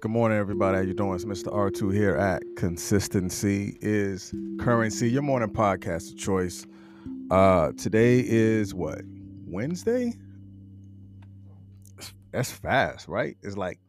Good 0.00 0.12
morning, 0.12 0.38
everybody. 0.38 0.76
How 0.76 0.82
you 0.84 0.94
doing? 0.94 1.14
It's 1.14 1.24
Mr. 1.24 1.52
R2 1.52 1.92
here 1.92 2.14
at 2.14 2.44
Consistency 2.56 3.76
is 3.80 4.32
Currency, 4.60 5.10
your 5.10 5.22
morning 5.22 5.48
podcast 5.48 6.12
of 6.12 6.18
choice. 6.18 6.64
Uh, 7.32 7.72
today 7.76 8.22
is 8.24 8.72
what? 8.72 9.00
Wednesday? 9.44 10.12
That's 12.30 12.52
fast, 12.52 13.08
right? 13.08 13.36
It's 13.42 13.56
like 13.56 13.80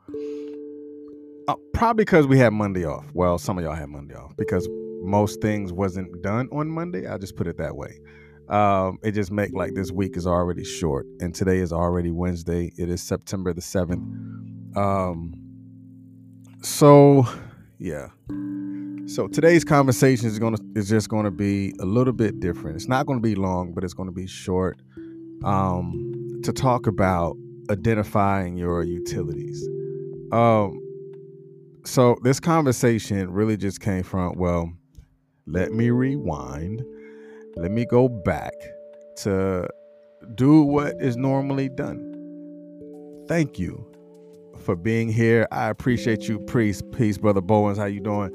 uh, 1.48 1.54
probably 1.76 2.06
because 2.06 2.26
we 2.26 2.40
had 2.40 2.54
Monday 2.54 2.86
off. 2.86 3.06
Well, 3.14 3.38
some 3.38 3.60
of 3.60 3.64
y'all 3.64 3.76
had 3.76 3.90
Monday 3.90 4.16
off 4.16 4.36
because 4.36 4.68
most 5.04 5.42
things 5.42 5.72
wasn't 5.72 6.24
done 6.24 6.50
on 6.52 6.70
Monday. 6.70 7.06
I'll 7.06 7.20
just 7.20 7.36
put 7.36 7.46
it 7.46 7.58
that 7.58 7.76
way. 7.76 8.00
Um, 8.48 8.98
it 9.04 9.12
just 9.12 9.30
make 9.30 9.54
like 9.54 9.76
this 9.76 9.92
week 9.92 10.18
is 10.18 10.26
already 10.26 10.64
short, 10.64 11.06
and 11.20 11.36
today 11.36 11.60
is 11.60 11.72
already 11.72 12.10
Wednesday. 12.10 12.72
It 12.80 12.90
is 12.90 13.04
September 13.04 13.54
the 13.54 13.62
seventh. 13.62 14.02
Um, 14.76 15.49
so 16.62 17.28
yeah. 17.78 18.10
So 19.08 19.28
today's 19.28 19.64
conversation 19.64 20.28
is 20.28 20.38
gonna 20.40 20.58
is 20.76 20.90
just 20.90 21.10
gonna 21.10 21.32
be 21.32 21.74
a 21.80 21.86
little 21.86 22.14
bit 22.14 22.40
different. 22.40 22.76
It's 22.76 22.88
not 22.88 23.06
gonna 23.06 23.20
be 23.20 23.36
long, 23.36 23.74
but 23.74 23.84
it's 23.84 23.94
gonna 23.94 24.12
be 24.12 24.28
short. 24.28 24.80
Um, 25.44 26.42
to 26.44 26.52
talk 26.52 26.86
about 26.86 27.38
identifying 27.72 28.58
your 28.58 28.84
utilities. 28.84 29.68
Um, 30.32 30.80
so 31.86 32.18
this 32.24 32.40
conversation 32.40 33.32
really 33.32 33.58
just 33.58 33.80
came 33.80 34.04
from 34.04 34.38
well, 34.38 34.72
let 35.48 35.72
me 35.72 35.90
rewind. 35.90 36.84
Let 37.56 37.72
me 37.72 37.86
go 37.86 38.10
back 38.10 38.54
to 39.18 39.68
do 40.36 40.62
what 40.64 40.96
is 41.00 41.18
normally 41.18 41.70
done. 41.70 42.06
Thank 43.28 43.58
you 43.58 43.89
for 44.70 44.76
being 44.76 45.10
here. 45.10 45.48
I 45.52 45.70
appreciate 45.70 46.28
you, 46.28 46.38
priest. 46.42 46.84
Peace, 46.92 47.18
brother 47.18 47.42
Bowens. 47.42 47.80
How 47.80 47.86
you 47.86 48.00
doing? 48.00 48.30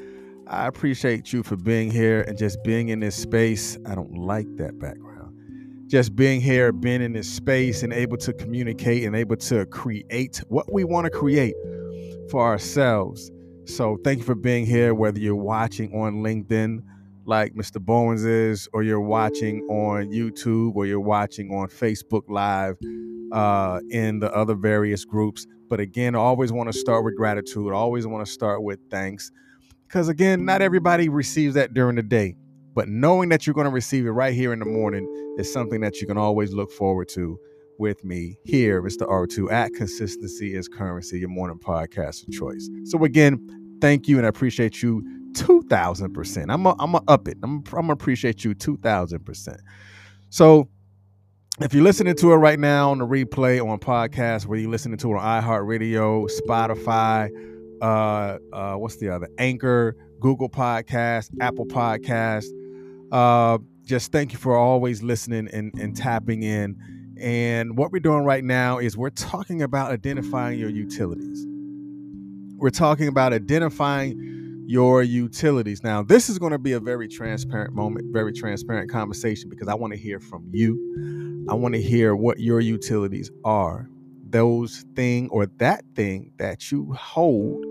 I 0.48 0.66
appreciate 0.66 1.32
you 1.32 1.44
for 1.44 1.54
being 1.54 1.92
here 1.92 2.22
and 2.22 2.36
just 2.36 2.58
being 2.64 2.88
in 2.88 2.98
this 2.98 3.14
space. 3.14 3.78
I 3.86 3.94
don't 3.94 4.18
like 4.18 4.48
that 4.56 4.76
background. 4.80 5.38
Just 5.86 6.16
being 6.16 6.40
here, 6.40 6.72
being 6.72 7.02
in 7.02 7.12
this 7.12 7.32
space, 7.32 7.84
and 7.84 7.92
able 7.92 8.16
to 8.16 8.32
communicate 8.32 9.04
and 9.04 9.14
able 9.14 9.36
to 9.36 9.64
create 9.66 10.42
what 10.48 10.72
we 10.72 10.82
want 10.82 11.04
to 11.04 11.10
create 11.10 11.54
for 12.32 12.44
ourselves. 12.44 13.30
So, 13.66 13.96
thank 14.02 14.18
you 14.18 14.24
for 14.24 14.34
being 14.34 14.66
here. 14.66 14.92
Whether 14.92 15.20
you're 15.20 15.36
watching 15.36 15.94
on 15.94 16.14
LinkedIn, 16.14 16.82
like 17.26 17.54
Mr. 17.54 17.80
Bowens 17.80 18.24
is, 18.24 18.68
or 18.72 18.82
you're 18.82 18.98
watching 18.98 19.60
on 19.68 20.10
YouTube, 20.10 20.74
or 20.74 20.84
you're 20.84 20.98
watching 20.98 21.52
on 21.54 21.68
Facebook 21.68 22.24
Live, 22.28 22.76
uh, 23.34 23.80
in 23.90 24.20
the 24.20 24.32
other 24.32 24.54
various 24.54 25.04
groups. 25.04 25.46
But 25.68 25.80
again, 25.80 26.14
always 26.14 26.52
want 26.52 26.72
to 26.72 26.78
start 26.78 27.04
with 27.04 27.16
gratitude. 27.16 27.72
Always 27.72 28.06
want 28.06 28.24
to 28.24 28.32
start 28.32 28.62
with 28.62 28.78
thanks. 28.90 29.30
Because 29.86 30.08
again, 30.08 30.44
not 30.44 30.62
everybody 30.62 31.08
receives 31.08 31.54
that 31.54 31.74
during 31.74 31.96
the 31.96 32.02
day. 32.02 32.36
But 32.74 32.88
knowing 32.88 33.28
that 33.28 33.46
you're 33.46 33.54
going 33.54 33.66
to 33.66 33.72
receive 33.72 34.06
it 34.06 34.10
right 34.10 34.34
here 34.34 34.52
in 34.52 34.58
the 34.58 34.64
morning 34.64 35.06
is 35.38 35.52
something 35.52 35.80
that 35.80 36.00
you 36.00 36.06
can 36.06 36.16
always 36.16 36.52
look 36.52 36.72
forward 36.72 37.08
to 37.10 37.38
with 37.78 38.04
me 38.04 38.36
here, 38.44 38.82
Mr. 38.82 39.08
R2 39.08 39.50
at 39.50 39.72
Consistency 39.74 40.54
is 40.54 40.68
Currency, 40.68 41.18
your 41.18 41.28
morning 41.28 41.58
podcast 41.58 42.26
of 42.26 42.32
choice. 42.32 42.68
So 42.84 43.04
again, 43.04 43.78
thank 43.80 44.08
you 44.08 44.16
and 44.16 44.26
I 44.26 44.28
appreciate 44.28 44.82
you 44.82 45.02
2000%. 45.32 46.46
I'm 46.52 46.62
going 46.62 46.76
to 46.76 47.02
up 47.08 47.26
it. 47.26 47.36
I'm, 47.42 47.58
I'm 47.58 47.62
going 47.62 47.86
to 47.88 47.92
appreciate 47.92 48.44
you 48.44 48.54
2000%. 48.54 49.56
So 50.30 50.68
if 51.60 51.72
you're 51.72 51.84
listening 51.84 52.16
to 52.16 52.32
it 52.32 52.36
right 52.36 52.58
now 52.58 52.90
on 52.90 52.98
the 52.98 53.06
replay 53.06 53.64
on 53.64 53.78
podcast, 53.78 54.46
where 54.46 54.58
you're 54.58 54.70
listening 54.70 54.98
to 54.98 55.12
it 55.12 55.18
on 55.18 55.42
iHeartRadio, 55.42 56.28
Spotify, 56.40 57.30
uh, 57.80 58.38
uh, 58.52 58.76
what's 58.76 58.96
the 58.96 59.08
other? 59.08 59.28
Anchor, 59.38 59.96
Google 60.18 60.48
Podcast, 60.48 61.30
Apple 61.40 61.66
Podcast. 61.66 62.46
Uh, 63.12 63.58
just 63.84 64.10
thank 64.10 64.32
you 64.32 64.38
for 64.38 64.56
always 64.56 65.02
listening 65.04 65.48
and, 65.52 65.72
and 65.74 65.96
tapping 65.96 66.42
in. 66.42 66.76
And 67.20 67.78
what 67.78 67.92
we're 67.92 68.00
doing 68.00 68.24
right 68.24 68.42
now 68.42 68.78
is 68.78 68.96
we're 68.96 69.10
talking 69.10 69.62
about 69.62 69.92
identifying 69.92 70.58
your 70.58 70.70
utilities. 70.70 71.46
We're 72.56 72.70
talking 72.70 73.06
about 73.06 73.32
identifying 73.32 74.43
your 74.66 75.02
utilities. 75.02 75.82
Now, 75.82 76.02
this 76.02 76.28
is 76.28 76.38
going 76.38 76.52
to 76.52 76.58
be 76.58 76.72
a 76.72 76.80
very 76.80 77.08
transparent 77.08 77.74
moment, 77.74 78.06
very 78.12 78.32
transparent 78.32 78.90
conversation 78.90 79.48
because 79.50 79.68
I 79.68 79.74
want 79.74 79.92
to 79.92 79.98
hear 79.98 80.20
from 80.20 80.48
you. 80.52 81.46
I 81.48 81.54
want 81.54 81.74
to 81.74 81.82
hear 81.82 82.16
what 82.16 82.40
your 82.40 82.60
utilities 82.60 83.30
are. 83.44 83.88
Those 84.30 84.84
thing 84.96 85.28
or 85.30 85.46
that 85.58 85.84
thing 85.94 86.32
that 86.38 86.72
you 86.72 86.92
hold 86.94 87.64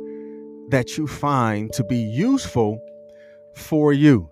that 0.70 0.98
you 0.98 1.08
find 1.08 1.72
to 1.74 1.84
be 1.84 1.98
useful 1.98 2.80
for 3.56 3.94
you. 3.94 4.30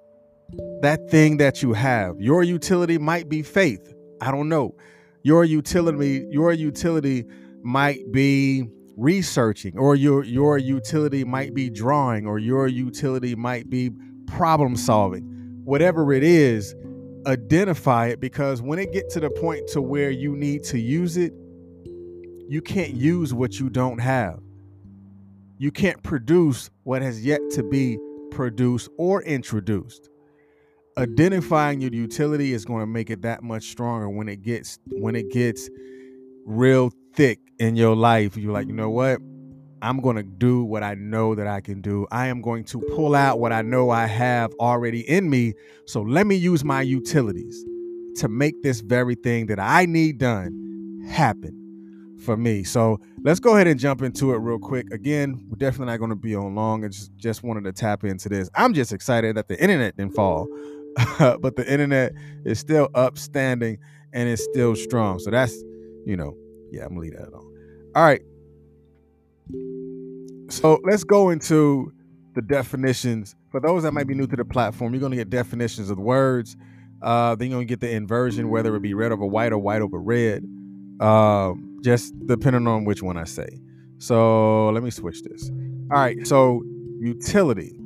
That 0.81 1.09
thing 1.09 1.37
that 1.37 1.61
you 1.61 1.73
have. 1.73 2.19
Your 2.19 2.43
utility 2.43 2.97
might 2.97 3.29
be 3.29 3.41
faith. 3.41 3.93
I 4.21 4.31
don't 4.31 4.49
know. 4.49 4.75
Your 5.23 5.43
utility 5.43 6.25
your 6.29 6.51
utility 6.53 7.25
might 7.63 8.11
be 8.11 8.67
researching 8.97 9.77
or 9.77 9.95
your 9.95 10.23
your 10.23 10.57
utility 10.57 11.23
might 11.23 11.53
be 11.53 11.69
drawing 11.69 12.25
or 12.25 12.39
your 12.39 12.67
utility 12.67 13.35
might 13.35 13.69
be 13.69 13.91
problem 14.27 14.75
solving. 14.75 15.23
Whatever 15.63 16.13
it 16.13 16.23
is, 16.23 16.75
identify 17.27 18.07
it 18.07 18.19
because 18.19 18.61
when 18.61 18.79
it 18.79 18.91
get 18.91 19.09
to 19.11 19.19
the 19.19 19.29
point 19.29 19.67
to 19.69 19.81
where 19.81 20.09
you 20.09 20.35
need 20.35 20.63
to 20.65 20.79
use 20.79 21.17
it, 21.17 21.33
you 22.47 22.61
can't 22.61 22.93
use 22.93 23.33
what 23.33 23.59
you 23.59 23.69
don't 23.69 23.99
have. 23.99 24.39
You 25.57 25.71
can't 25.71 26.01
produce 26.01 26.69
what 26.83 27.01
has 27.01 27.23
yet 27.23 27.39
to 27.51 27.63
be 27.63 27.97
produced 28.31 28.89
or 28.97 29.21
introduced. 29.23 30.09
Identifying 30.97 31.81
your 31.81 31.93
utility 31.93 32.53
is 32.53 32.65
going 32.65 32.81
to 32.81 32.87
make 32.87 33.09
it 33.09 33.21
that 33.21 33.43
much 33.43 33.65
stronger 33.65 34.09
when 34.09 34.27
it 34.27 34.41
gets 34.41 34.79
when 34.87 35.15
it 35.15 35.29
gets 35.31 35.69
real 36.45 36.91
thick 37.13 37.39
in 37.59 37.75
your 37.75 37.95
life. 37.95 38.37
You're 38.37 38.53
like, 38.53 38.67
you 38.67 38.73
know 38.73 38.89
what? 38.89 39.19
I'm 39.81 39.99
going 39.99 40.15
to 40.15 40.23
do 40.23 40.63
what 40.63 40.83
I 40.83 40.93
know 40.93 41.33
that 41.33 41.47
I 41.47 41.59
can 41.59 41.81
do. 41.81 42.05
I 42.11 42.27
am 42.27 42.41
going 42.41 42.63
to 42.65 42.79
pull 42.95 43.15
out 43.15 43.39
what 43.39 43.51
I 43.51 43.61
know 43.63 43.89
I 43.89 44.05
have 44.05 44.51
already 44.59 45.01
in 45.09 45.29
me. 45.29 45.53
So 45.87 46.01
let 46.01 46.27
me 46.27 46.35
use 46.35 46.63
my 46.63 46.81
utilities 46.81 47.65
to 48.17 48.27
make 48.27 48.61
this 48.61 48.81
very 48.81 49.15
thing 49.15 49.47
that 49.47 49.59
I 49.59 49.85
need 49.85 50.19
done 50.19 51.03
happen 51.09 51.57
for 52.23 52.37
me. 52.37 52.63
So 52.63 52.99
let's 53.23 53.39
go 53.39 53.55
ahead 53.55 53.65
and 53.65 53.79
jump 53.79 54.03
into 54.03 54.33
it 54.33 54.37
real 54.37 54.59
quick. 54.59 54.91
Again, 54.91 55.43
we're 55.49 55.57
definitely 55.57 55.87
not 55.87 55.97
going 55.97 56.11
to 56.11 56.15
be 56.15 56.35
on 56.35 56.53
long. 56.53 56.85
I 56.85 56.89
just, 56.89 57.15
just 57.17 57.41
wanted 57.43 57.63
to 57.63 57.71
tap 57.71 58.03
into 58.03 58.29
this. 58.29 58.49
I'm 58.53 58.73
just 58.73 58.93
excited 58.93 59.35
that 59.37 59.47
the 59.47 59.59
internet 59.61 59.97
didn't 59.97 60.13
fall, 60.13 60.47
but 61.19 61.55
the 61.55 61.65
internet 61.67 62.13
is 62.45 62.59
still 62.59 62.89
upstanding 62.93 63.79
and 64.13 64.29
it's 64.29 64.43
still 64.43 64.75
strong. 64.75 65.17
So 65.17 65.31
that's, 65.31 65.55
you 66.05 66.15
know, 66.15 66.35
yeah, 66.71 66.83
I'm 66.83 66.89
gonna 66.89 67.01
leave 67.01 67.13
that 67.13 67.27
alone. 67.27 67.91
All 67.95 68.03
right. 68.03 68.21
So 70.49 70.79
let's 70.83 71.03
go 71.03 71.29
into 71.29 71.91
the 72.35 72.41
definitions. 72.41 73.35
For 73.49 73.59
those 73.59 73.83
that 73.83 73.93
might 73.93 74.07
be 74.07 74.13
new 74.13 74.27
to 74.27 74.35
the 74.35 74.45
platform, 74.45 74.93
you're 74.93 75.09
to 75.09 75.15
get 75.15 75.29
definitions 75.29 75.89
of 75.89 75.97
words. 75.99 76.55
Uh, 77.01 77.35
then 77.35 77.49
you're 77.49 77.59
to 77.59 77.65
get 77.65 77.79
the 77.79 77.89
inversion, 77.89 78.49
whether 78.49 78.75
it 78.75 78.81
be 78.81 78.93
red 78.93 79.11
over 79.11 79.25
white 79.25 79.51
or 79.51 79.57
white 79.57 79.81
over 79.81 79.99
red, 79.99 80.43
um, 80.99 81.79
just 81.83 82.13
depending 82.27 82.67
on 82.67 82.85
which 82.85 83.01
one 83.01 83.17
I 83.17 83.23
say. 83.23 83.47
So 83.97 84.69
let 84.69 84.83
me 84.83 84.89
switch 84.89 85.23
this. 85.23 85.49
All 85.91 85.99
right. 85.99 86.25
So 86.25 86.61
utility. 86.99 87.77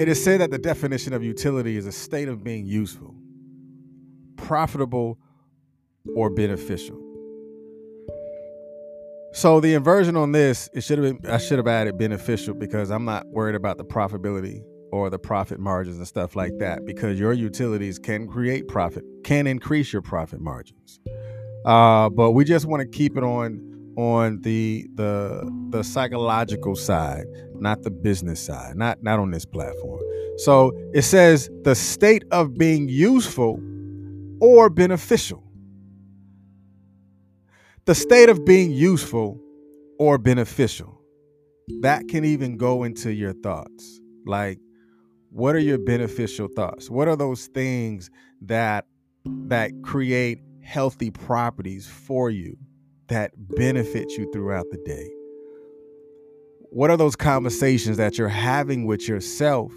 It 0.00 0.08
is 0.08 0.22
said 0.22 0.40
that 0.40 0.50
the 0.50 0.58
definition 0.58 1.12
of 1.12 1.22
utility 1.22 1.76
is 1.76 1.86
a 1.86 1.92
state 1.92 2.28
of 2.28 2.42
being 2.42 2.66
useful, 2.66 3.14
profitable, 4.36 5.18
or 6.16 6.30
beneficial. 6.30 7.01
So 9.34 9.60
the 9.60 9.72
inversion 9.72 10.14
on 10.16 10.32
this, 10.32 10.68
it 10.74 10.82
should 10.82 10.98
have 10.98 11.22
been 11.22 11.30
I 11.30 11.38
should 11.38 11.58
have 11.58 11.66
added 11.66 11.96
beneficial 11.96 12.54
because 12.54 12.90
I'm 12.90 13.06
not 13.06 13.26
worried 13.28 13.54
about 13.54 13.78
the 13.78 13.84
profitability 13.84 14.62
or 14.92 15.08
the 15.08 15.18
profit 15.18 15.58
margins 15.58 15.96
and 15.96 16.06
stuff 16.06 16.36
like 16.36 16.52
that 16.58 16.84
because 16.84 17.18
your 17.18 17.32
utilities 17.32 17.98
can 17.98 18.28
create 18.28 18.68
profit, 18.68 19.04
can 19.24 19.46
increase 19.46 19.90
your 19.90 20.02
profit 20.02 20.40
margins. 20.40 21.00
Uh, 21.64 22.10
but 22.10 22.32
we 22.32 22.44
just 22.44 22.66
want 22.66 22.82
to 22.82 22.86
keep 22.86 23.16
it 23.16 23.24
on 23.24 23.68
on 23.96 24.40
the 24.42 24.86
the 24.94 25.50
the 25.70 25.82
psychological 25.82 26.76
side, 26.76 27.24
not 27.54 27.82
the 27.82 27.90
business 27.90 28.38
side, 28.38 28.76
not 28.76 29.02
not 29.02 29.18
on 29.18 29.30
this 29.30 29.46
platform. 29.46 30.00
So 30.36 30.72
it 30.92 31.02
says 31.02 31.48
the 31.62 31.74
state 31.74 32.24
of 32.32 32.54
being 32.58 32.88
useful 32.88 33.58
or 34.40 34.68
beneficial 34.68 35.42
the 37.84 37.94
state 37.94 38.28
of 38.28 38.44
being 38.44 38.70
useful 38.70 39.40
or 39.98 40.18
beneficial. 40.18 41.00
That 41.80 42.08
can 42.08 42.24
even 42.24 42.56
go 42.56 42.82
into 42.82 43.12
your 43.12 43.32
thoughts. 43.32 44.00
Like, 44.26 44.58
what 45.30 45.54
are 45.54 45.60
your 45.60 45.78
beneficial 45.78 46.48
thoughts? 46.48 46.90
What 46.90 47.08
are 47.08 47.16
those 47.16 47.46
things 47.48 48.10
that 48.42 48.86
that 49.24 49.70
create 49.82 50.40
healthy 50.62 51.10
properties 51.10 51.86
for 51.86 52.30
you 52.30 52.56
that 53.08 53.32
benefit 53.36 54.10
you 54.12 54.30
throughout 54.32 54.66
the 54.70 54.78
day? 54.78 55.08
what 56.72 56.90
are 56.90 56.96
those 56.96 57.14
conversations 57.14 57.98
that 57.98 58.16
you're 58.16 58.28
having 58.28 58.86
with 58.86 59.06
yourself 59.06 59.70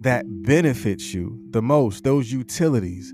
that 0.00 0.24
benefits 0.26 1.12
you 1.12 1.38
the 1.50 1.60
most? 1.60 2.04
Those 2.04 2.32
utilities. 2.32 3.12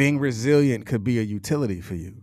Being 0.00 0.18
resilient 0.18 0.86
could 0.86 1.04
be 1.04 1.18
a 1.18 1.22
utility 1.22 1.82
for 1.82 1.94
you 1.94 2.14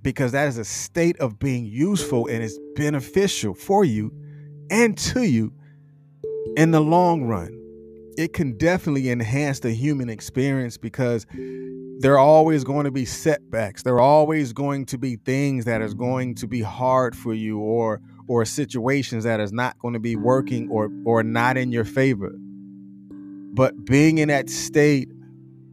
because 0.00 0.30
that 0.30 0.46
is 0.46 0.58
a 0.58 0.64
state 0.64 1.18
of 1.18 1.40
being 1.40 1.64
useful 1.64 2.28
and 2.28 2.40
is 2.40 2.56
beneficial 2.76 3.52
for 3.52 3.84
you 3.84 4.12
and 4.70 4.96
to 4.98 5.24
you 5.24 5.52
in 6.56 6.70
the 6.70 6.78
long 6.78 7.24
run. 7.24 7.50
It 8.16 8.32
can 8.32 8.56
definitely 8.56 9.10
enhance 9.10 9.58
the 9.58 9.72
human 9.72 10.08
experience 10.08 10.76
because 10.76 11.26
there 11.98 12.12
are 12.12 12.20
always 12.20 12.62
going 12.62 12.84
to 12.84 12.92
be 12.92 13.04
setbacks. 13.04 13.82
There 13.82 13.94
are 13.94 14.00
always 14.00 14.52
going 14.52 14.86
to 14.86 14.96
be 14.96 15.16
things 15.16 15.64
that 15.64 15.82
is 15.82 15.94
going 15.94 16.36
to 16.36 16.46
be 16.46 16.60
hard 16.60 17.16
for 17.16 17.34
you 17.34 17.58
or 17.58 18.00
or 18.28 18.44
situations 18.44 19.24
that 19.24 19.40
is 19.40 19.52
not 19.52 19.76
going 19.80 19.94
to 19.94 20.00
be 20.00 20.14
working 20.14 20.70
or 20.70 20.92
or 21.04 21.24
not 21.24 21.56
in 21.56 21.72
your 21.72 21.84
favor. 21.84 22.32
But 23.52 23.84
being 23.84 24.18
in 24.18 24.28
that 24.28 24.48
state 24.48 25.08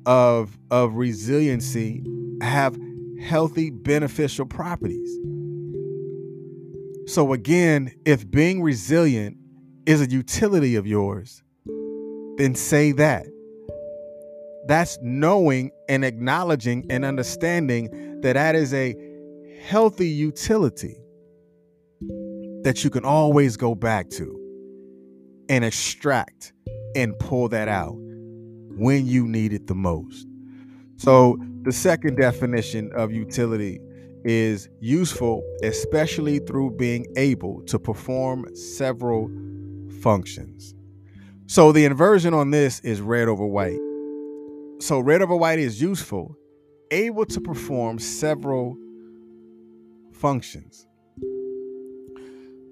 of 0.05 0.57
of 0.71 0.95
resiliency 0.95 2.03
have 2.41 2.77
healthy, 3.21 3.69
beneficial 3.69 4.45
properties. 4.45 5.17
So, 7.05 7.33
again, 7.33 7.91
if 8.05 8.29
being 8.29 8.61
resilient 8.61 9.37
is 9.85 10.01
a 10.01 10.09
utility 10.09 10.75
of 10.75 10.87
yours, 10.87 11.43
then 12.37 12.55
say 12.55 12.91
that. 12.93 13.25
That's 14.67 14.97
knowing 15.01 15.71
and 15.89 16.05
acknowledging 16.05 16.85
and 16.89 17.03
understanding 17.03 18.21
that 18.21 18.33
that 18.33 18.55
is 18.55 18.73
a 18.73 18.95
healthy 19.61 20.07
utility 20.07 20.95
that 22.63 22.83
you 22.83 22.89
can 22.89 23.03
always 23.03 23.57
go 23.57 23.75
back 23.75 24.09
to 24.11 24.39
and 25.49 25.65
extract 25.65 26.53
and 26.95 27.17
pull 27.19 27.49
that 27.49 27.67
out 27.67 27.97
when 28.75 29.05
you 29.05 29.27
need 29.27 29.53
it 29.53 29.67
the 29.67 29.75
most. 29.75 30.27
So, 30.97 31.37
the 31.63 31.71
second 31.71 32.15
definition 32.15 32.91
of 32.93 33.11
utility 33.11 33.79
is 34.25 34.69
useful, 34.79 35.43
especially 35.63 36.39
through 36.39 36.71
being 36.71 37.05
able 37.15 37.61
to 37.63 37.79
perform 37.79 38.53
several 38.55 39.29
functions. 40.01 40.75
So 41.47 41.71
the 41.71 41.85
inversion 41.85 42.33
on 42.33 42.51
this 42.51 42.79
is 42.81 43.01
red 43.01 43.27
over 43.27 43.45
white. 43.45 43.79
So 44.79 44.99
red 44.99 45.21
over 45.21 45.35
white 45.35 45.59
is 45.59 45.81
useful, 45.81 46.35
able 46.91 47.25
to 47.25 47.41
perform 47.41 47.99
several 47.99 48.77
functions. 50.11 50.87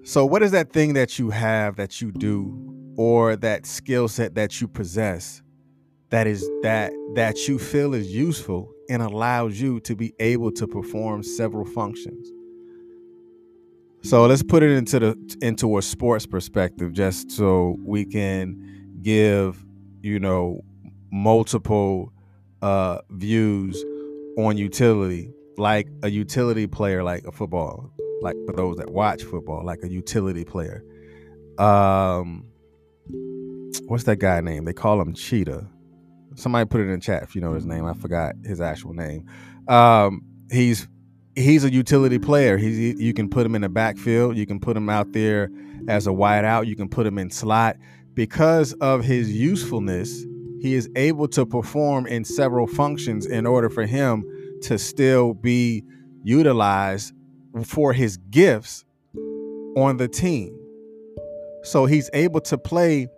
So, 0.04 0.26
what 0.26 0.42
is 0.42 0.50
that 0.50 0.72
thing 0.72 0.94
that 0.94 1.18
you 1.18 1.30
have 1.30 1.76
that 1.76 2.00
you 2.00 2.10
do, 2.10 2.94
or 2.96 3.36
that 3.36 3.66
skill 3.66 4.08
set 4.08 4.34
that 4.34 4.60
you 4.60 4.66
possess 4.66 5.41
that 6.12 6.26
is 6.26 6.46
that 6.62 6.92
that 7.14 7.48
you 7.48 7.58
feel 7.58 7.94
is 7.94 8.14
useful 8.14 8.70
and 8.90 9.02
allows 9.02 9.58
you 9.58 9.80
to 9.80 9.96
be 9.96 10.14
able 10.20 10.52
to 10.52 10.66
perform 10.68 11.22
several 11.22 11.64
functions. 11.64 12.30
So 14.02 14.26
let's 14.26 14.42
put 14.42 14.62
it 14.62 14.72
into 14.72 14.98
the 14.98 15.36
into 15.40 15.78
a 15.78 15.82
sports 15.82 16.26
perspective 16.26 16.92
just 16.92 17.30
so 17.30 17.78
we 17.82 18.04
can 18.04 18.98
give, 19.00 19.64
you 20.02 20.20
know, 20.20 20.60
multiple 21.10 22.12
uh 22.60 22.98
views 23.10 23.82
on 24.36 24.58
utility 24.58 25.30
like 25.56 25.88
a 26.02 26.10
utility 26.10 26.66
player 26.66 27.02
like 27.02 27.24
a 27.24 27.32
football 27.32 27.90
like 28.20 28.36
for 28.46 28.52
those 28.52 28.76
that 28.76 28.90
watch 28.90 29.22
football 29.22 29.64
like 29.64 29.82
a 29.82 29.88
utility 29.88 30.44
player. 30.44 30.84
Um 31.58 32.44
what's 33.86 34.04
that 34.04 34.16
guy 34.16 34.42
name? 34.42 34.66
They 34.66 34.74
call 34.74 35.00
him 35.00 35.14
cheetah 35.14 35.71
Somebody 36.34 36.66
put 36.66 36.80
it 36.80 36.84
in 36.84 36.92
the 36.92 36.98
chat 36.98 37.22
if 37.22 37.34
you 37.34 37.40
know 37.40 37.54
his 37.54 37.66
name. 37.66 37.84
I 37.84 37.94
forgot 37.94 38.34
his 38.44 38.60
actual 38.60 38.94
name. 38.94 39.26
Um, 39.68 40.22
he's 40.50 40.88
he's 41.34 41.64
a 41.64 41.72
utility 41.72 42.18
player. 42.18 42.56
He's 42.56 43.00
you 43.00 43.14
can 43.14 43.28
put 43.28 43.46
him 43.46 43.54
in 43.54 43.62
the 43.62 43.68
backfield. 43.68 44.36
You 44.36 44.46
can 44.46 44.60
put 44.60 44.76
him 44.76 44.88
out 44.88 45.12
there 45.12 45.50
as 45.88 46.06
a 46.06 46.10
wideout. 46.10 46.66
You 46.66 46.76
can 46.76 46.88
put 46.88 47.06
him 47.06 47.18
in 47.18 47.30
slot 47.30 47.76
because 48.14 48.72
of 48.74 49.04
his 49.04 49.32
usefulness. 49.32 50.24
He 50.60 50.74
is 50.74 50.88
able 50.94 51.26
to 51.28 51.44
perform 51.44 52.06
in 52.06 52.24
several 52.24 52.66
functions 52.66 53.26
in 53.26 53.46
order 53.46 53.68
for 53.68 53.84
him 53.84 54.24
to 54.62 54.78
still 54.78 55.34
be 55.34 55.82
utilized 56.22 57.12
for 57.64 57.92
his 57.92 58.16
gifts 58.16 58.84
on 59.76 59.96
the 59.96 60.08
team. 60.08 60.56
So 61.64 61.86
he's 61.86 62.10
able 62.12 62.40
to 62.42 62.58
play 62.58 63.08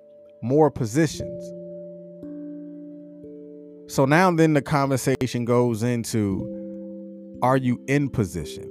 more 0.43 0.71
positions. 0.71 1.54
So 3.87 4.07
now 4.07 4.31
then 4.31 4.55
the 4.55 4.63
conversation 4.63 5.45
goes 5.45 5.83
into 5.83 7.39
are 7.43 7.59
you 7.59 7.83
in 7.87 8.09
position 8.09 8.71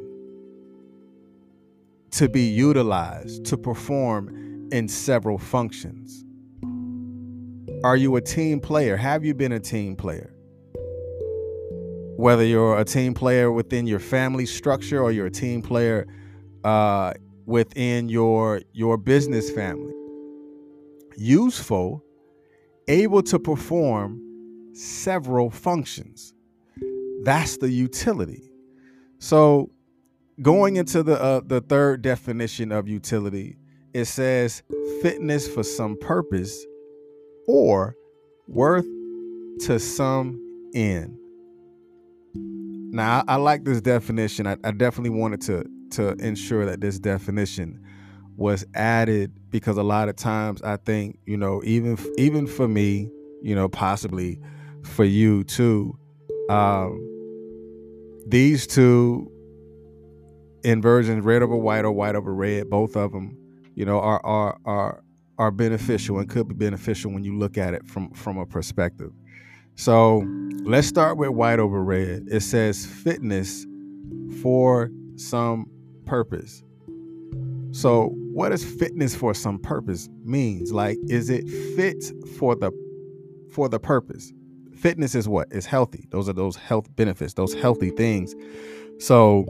to 2.11 2.27
be 2.27 2.41
utilized 2.41 3.45
to 3.45 3.57
perform 3.57 4.69
in 4.71 4.87
several 4.87 5.37
functions? 5.37 6.25
Are 7.83 7.95
you 7.95 8.15
a 8.15 8.21
team 8.21 8.59
player? 8.59 8.97
Have 8.97 9.23
you 9.23 9.35
been 9.35 9.51
a 9.51 9.59
team 9.59 9.95
player? 9.95 10.33
Whether 12.17 12.45
you're 12.45 12.79
a 12.79 12.85
team 12.85 13.13
player 13.13 13.51
within 13.51 13.85
your 13.85 13.99
family 13.99 14.47
structure 14.47 15.01
or 15.01 15.11
you're 15.11 15.27
a 15.27 15.31
team 15.31 15.61
player 15.61 16.07
uh, 16.63 17.13
within 17.45 18.09
your 18.09 18.61
your 18.71 18.97
business 18.97 19.51
family, 19.51 19.93
useful, 21.15 22.03
able 22.87 23.21
to 23.23 23.37
perform 23.37 24.32
several 24.73 25.49
functions. 25.49 26.33
That's 27.23 27.57
the 27.57 27.69
utility. 27.69 28.51
So, 29.19 29.71
going 30.41 30.75
into 30.75 31.03
the 31.03 31.21
uh, 31.21 31.41
the 31.45 31.61
third 31.61 32.01
definition 32.01 32.71
of 32.71 32.87
utility, 32.87 33.57
it 33.93 34.05
says 34.05 34.63
fitness 35.01 35.47
for 35.47 35.63
some 35.63 35.97
purpose 35.97 36.65
or 37.47 37.95
worth 38.47 38.87
to 39.61 39.79
some 39.79 40.39
end. 40.73 41.17
Now, 42.35 43.23
I, 43.27 43.33
I 43.33 43.35
like 43.37 43.63
this 43.63 43.81
definition. 43.81 44.45
I, 44.47 44.57
I 44.63 44.71
definitely 44.71 45.17
wanted 45.17 45.41
to 45.41 45.65
to 45.91 46.09
ensure 46.15 46.65
that 46.65 46.81
this 46.81 46.99
definition 46.99 47.79
was 48.35 48.65
added 48.73 49.31
because 49.51 49.77
a 49.77 49.83
lot 49.83 50.09
of 50.09 50.15
times 50.15 50.61
I 50.63 50.77
think 50.77 51.19
you 51.25 51.37
know 51.37 51.61
even 51.63 51.97
even 52.17 52.47
for 52.47 52.67
me, 52.67 53.09
you 53.41 53.55
know, 53.55 53.69
possibly 53.69 54.39
for 54.83 55.03
you 55.03 55.43
too. 55.43 55.97
Um, 56.49 56.99
these 58.27 58.67
two 58.67 59.31
inversions, 60.63 61.23
red 61.23 61.41
over 61.41 61.55
white 61.55 61.85
or 61.85 61.91
white 61.91 62.15
over 62.15 62.33
red, 62.33 62.69
both 62.69 62.95
of 62.95 63.11
them, 63.11 63.37
you 63.75 63.85
know, 63.85 63.99
are 63.99 64.23
are 64.25 64.57
are 64.65 65.03
are 65.37 65.51
beneficial 65.51 66.19
and 66.19 66.29
could 66.29 66.47
be 66.47 66.53
beneficial 66.53 67.11
when 67.11 67.23
you 67.23 67.37
look 67.37 67.57
at 67.57 67.73
it 67.73 67.85
from 67.87 68.11
from 68.11 68.37
a 68.37 68.45
perspective. 68.45 69.11
So 69.75 70.23
let's 70.63 70.87
start 70.87 71.17
with 71.17 71.29
white 71.29 71.59
over 71.59 71.83
red. 71.83 72.27
It 72.29 72.41
says 72.41 72.85
fitness 72.85 73.65
for 74.41 74.91
some 75.15 75.65
purpose. 76.05 76.63
So 77.71 78.13
what 78.33 78.49
does 78.49 78.63
fitness 78.63 79.15
for 79.15 79.33
some 79.33 79.57
purpose 79.59 80.09
means? 80.23 80.71
Like, 80.71 80.97
is 81.07 81.29
it 81.29 81.49
fit 81.75 82.03
for 82.37 82.55
the 82.55 82.71
for 83.51 83.67
the 83.67 83.79
purpose? 83.79 84.31
Fitness 84.75 85.15
is 85.15 85.27
what? 85.27 85.47
Is 85.51 85.65
healthy. 85.65 86.07
Those 86.11 86.29
are 86.29 86.33
those 86.33 86.55
health 86.55 86.93
benefits 86.95 87.33
those 87.33 87.53
healthy 87.53 87.89
things. 87.91 88.35
So 88.99 89.45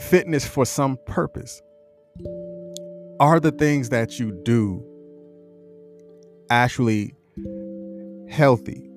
fitness 0.00 0.46
for 0.46 0.64
some 0.64 0.98
purpose 1.06 1.62
are 3.20 3.38
the 3.38 3.52
things 3.52 3.90
that 3.90 4.18
you 4.18 4.32
do 4.44 4.84
actually 6.50 7.14
healthy 8.28 8.88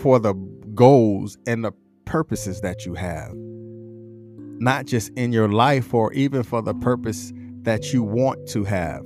for 0.00 0.18
the 0.18 0.34
goals 0.74 1.36
and 1.46 1.64
the 1.64 1.72
purposes 2.04 2.60
that 2.62 2.86
you 2.86 2.94
have. 2.94 3.32
Not 3.34 4.86
just 4.86 5.10
in 5.16 5.32
your 5.32 5.48
life 5.48 5.92
or 5.92 6.12
even 6.12 6.42
for 6.42 6.62
the 6.62 6.74
purpose 6.74 7.32
that 7.62 7.92
you 7.92 8.02
want 8.02 8.48
to 8.48 8.64
have 8.64 9.04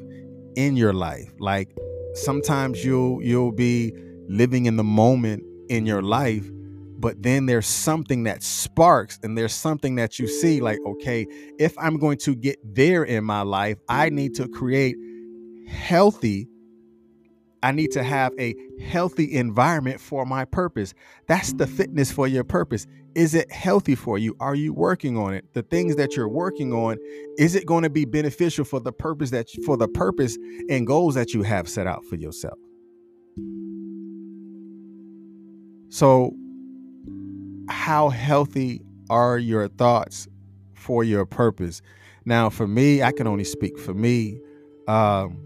in 0.57 0.77
your 0.77 0.93
life. 0.93 1.33
Like 1.39 1.77
sometimes 2.15 2.85
you'll 2.85 3.23
you'll 3.23 3.53
be 3.53 3.93
living 4.28 4.66
in 4.66 4.76
the 4.76 4.85
moment 4.85 5.42
in 5.68 5.87
your 5.87 6.02
life 6.02 6.49
but 6.99 7.23
then 7.23 7.45
there's 7.45 7.66
something 7.66 8.25
that 8.25 8.42
sparks 8.42 9.18
and 9.23 9.37
there's 9.37 9.52
something 9.52 9.97
that 9.97 10.18
you 10.18 10.26
see 10.26 10.61
like 10.61 10.78
okay 10.87 11.26
if 11.59 11.76
i'm 11.78 11.99
going 11.99 12.16
to 12.16 12.35
get 12.35 12.59
there 12.64 13.04
in 13.04 13.25
my 13.25 13.42
life 13.42 13.78
i 13.88 14.09
need 14.09 14.35
to 14.35 14.49
create 14.49 14.97
healthy 15.68 16.49
I 17.62 17.73
need 17.73 17.90
to 17.92 18.02
have 18.04 18.33
a 18.38 18.54
healthy 18.80 19.35
environment 19.35 20.00
for 20.00 20.25
my 20.25 20.45
purpose. 20.45 20.95
That's 21.26 21.52
the 21.52 21.66
fitness 21.66 22.12
for 22.12 22.28
your 22.28 22.45
purpose. 22.45 22.87
Is 23.16 23.35
it 23.35 23.50
healthy 23.50 23.97
for 23.97 24.18
you? 24.18 24.37
Are 24.38 24.54
you 24.54 24.73
working 24.73 25.16
on 25.16 25.35
it? 25.35 25.52
The 25.54 25.62
things 25.62 25.97
that 25.97 26.14
you're 26.14 26.28
working 26.28 26.73
on, 26.73 26.99
is 27.38 27.56
it 27.56 27.66
going 27.66 27.83
to 27.83 27.90
be 27.90 28.04
beneficial 28.04 28.64
for 28.64 28.78
the 28.78 28.92
purpose 28.92 29.30
that 29.30 29.49
for 29.64 29.76
the 29.76 29.88
purpose 29.88 30.37
and 30.68 30.87
goals 30.87 31.16
that 31.16 31.35
you 31.35 31.42
have 31.42 31.68
set 31.68 31.88
out 31.88 32.04
for 32.04 32.14
yourself? 32.14 32.56
So 35.97 36.35
how 37.71 38.11
healthy 38.11 38.83
are 39.09 39.38
your 39.38 39.67
thoughts 39.67 40.29
for 40.75 41.03
your 41.03 41.25
purpose? 41.25 41.81
Now, 42.26 42.50
for 42.50 42.67
me, 42.67 43.03
I 43.03 43.12
can 43.12 43.26
only 43.26 43.45
speak 43.45 43.79
for 43.79 43.95
me. 43.95 44.38
Um, 44.88 45.41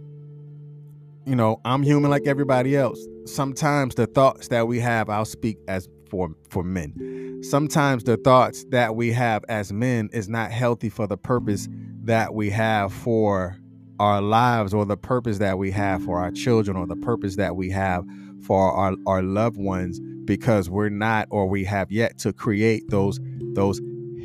you 1.25 1.37
know, 1.37 1.61
I'm 1.65 1.85
human 1.85 2.11
like 2.11 2.27
everybody 2.27 2.77
else. 2.77 2.99
Sometimes 3.27 3.95
the 3.95 4.09
thoughts 4.09 4.49
that 4.49 4.67
we 4.67 4.81
have, 4.81 5.09
I'll 5.09 5.25
speak 5.25 5.57
as 5.69 5.89
for 6.11 6.35
for 6.49 6.65
men. 6.65 7.45
Sometimes 7.45 8.03
the 8.03 8.17
thoughts 8.17 8.65
that 8.71 8.97
we 8.97 9.13
have 9.13 9.45
as 9.49 9.73
men 9.73 10.09
is 10.13 10.29
not 10.29 10.51
healthy 10.51 10.89
for 10.89 11.07
the 11.07 11.17
purpose 11.17 11.69
that 12.03 12.35
we 12.35 12.51
have 12.51 12.93
for 12.93 13.57
our 14.01 14.21
lives 14.21 14.75
or 14.75 14.85
the 14.85 14.97
purpose 14.97 15.39
that 15.39 15.59
we 15.59 15.71
have 15.71 16.03
for 16.03 16.19
our 16.19 16.33
children 16.33 16.77
or 16.77 16.89
the 16.89 16.97
purpose 16.97 17.37
that 17.37 17.55
we 17.55 17.71
have 17.71 18.05
for 18.43 18.73
our, 18.73 18.97
our 19.07 19.23
loved 19.23 19.57
ones 19.57 20.01
because 20.31 20.71
we're 20.71 20.89
not 20.89 21.27
or 21.33 21.49
we 21.49 21.65
have 21.65 21.91
yet 21.91 22.17
to 22.17 22.33
create 22.33 22.89
those 22.89 23.19
those 23.55 23.81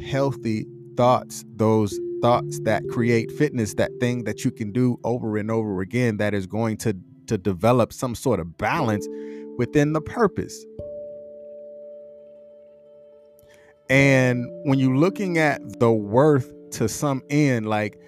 healthy 0.05 0.67
thoughts, 0.95 1.43
those 1.55 1.99
thoughts 2.21 2.59
that 2.59 2.87
create 2.89 3.31
fitness, 3.31 3.73
that 3.73 3.89
thing 3.99 4.23
that 4.23 4.45
you 4.45 4.51
can 4.51 4.71
do 4.71 4.99
over 5.03 5.35
and 5.35 5.49
over 5.49 5.81
again 5.81 6.17
that 6.17 6.35
is 6.35 6.45
going 6.45 6.77
to 6.77 6.95
to 7.25 7.39
develop 7.39 7.91
some 7.91 8.13
sort 8.13 8.39
of 8.39 8.55
balance 8.55 9.07
within 9.57 9.93
the 9.93 10.01
purpose. 10.01 10.63
And 13.89 14.45
when 14.65 14.77
you're 14.77 14.95
looking 14.95 15.39
at 15.39 15.79
the 15.79 15.91
worth 15.91 16.53
to 16.73 16.87
some 16.87 17.23
end, 17.31 17.67
like 17.67 17.99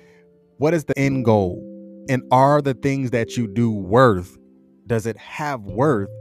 what 0.58 0.76
is 0.76 0.86
the 0.86 0.96
end 1.00 1.26
goal? 1.26 1.64
And 2.10 2.22
are 2.30 2.62
the 2.62 2.76
things 2.76 3.10
that 3.10 3.38
you 3.38 3.48
do 3.48 3.72
worth? 3.72 4.38
Does 4.86 5.08
it 5.08 5.18
have 5.18 5.64
worth 5.64 6.12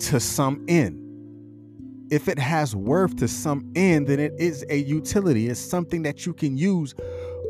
to 0.00 0.20
some 0.20 0.64
end? 0.68 1.08
if 2.10 2.28
it 2.28 2.38
has 2.38 2.74
worth 2.74 3.16
to 3.16 3.28
some 3.28 3.70
end, 3.74 4.06
then 4.06 4.20
it 4.20 4.32
is 4.38 4.64
a 4.70 4.76
utility. 4.76 5.48
It's 5.48 5.60
something 5.60 6.02
that 6.02 6.24
you 6.24 6.32
can 6.32 6.56
use 6.56 6.94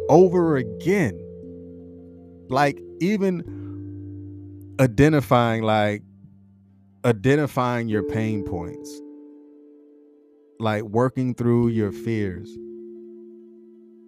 over 0.08 0.56
again. 0.56 1.18
Like 2.48 2.80
even 3.00 4.74
identifying 4.80 5.62
like 5.62 6.02
identifying 7.04 7.88
your 7.88 8.02
pain 8.02 8.44
points. 8.44 9.00
Like 10.58 10.82
working 10.82 11.34
through 11.34 11.68
your 11.68 11.92
fears. 11.92 12.50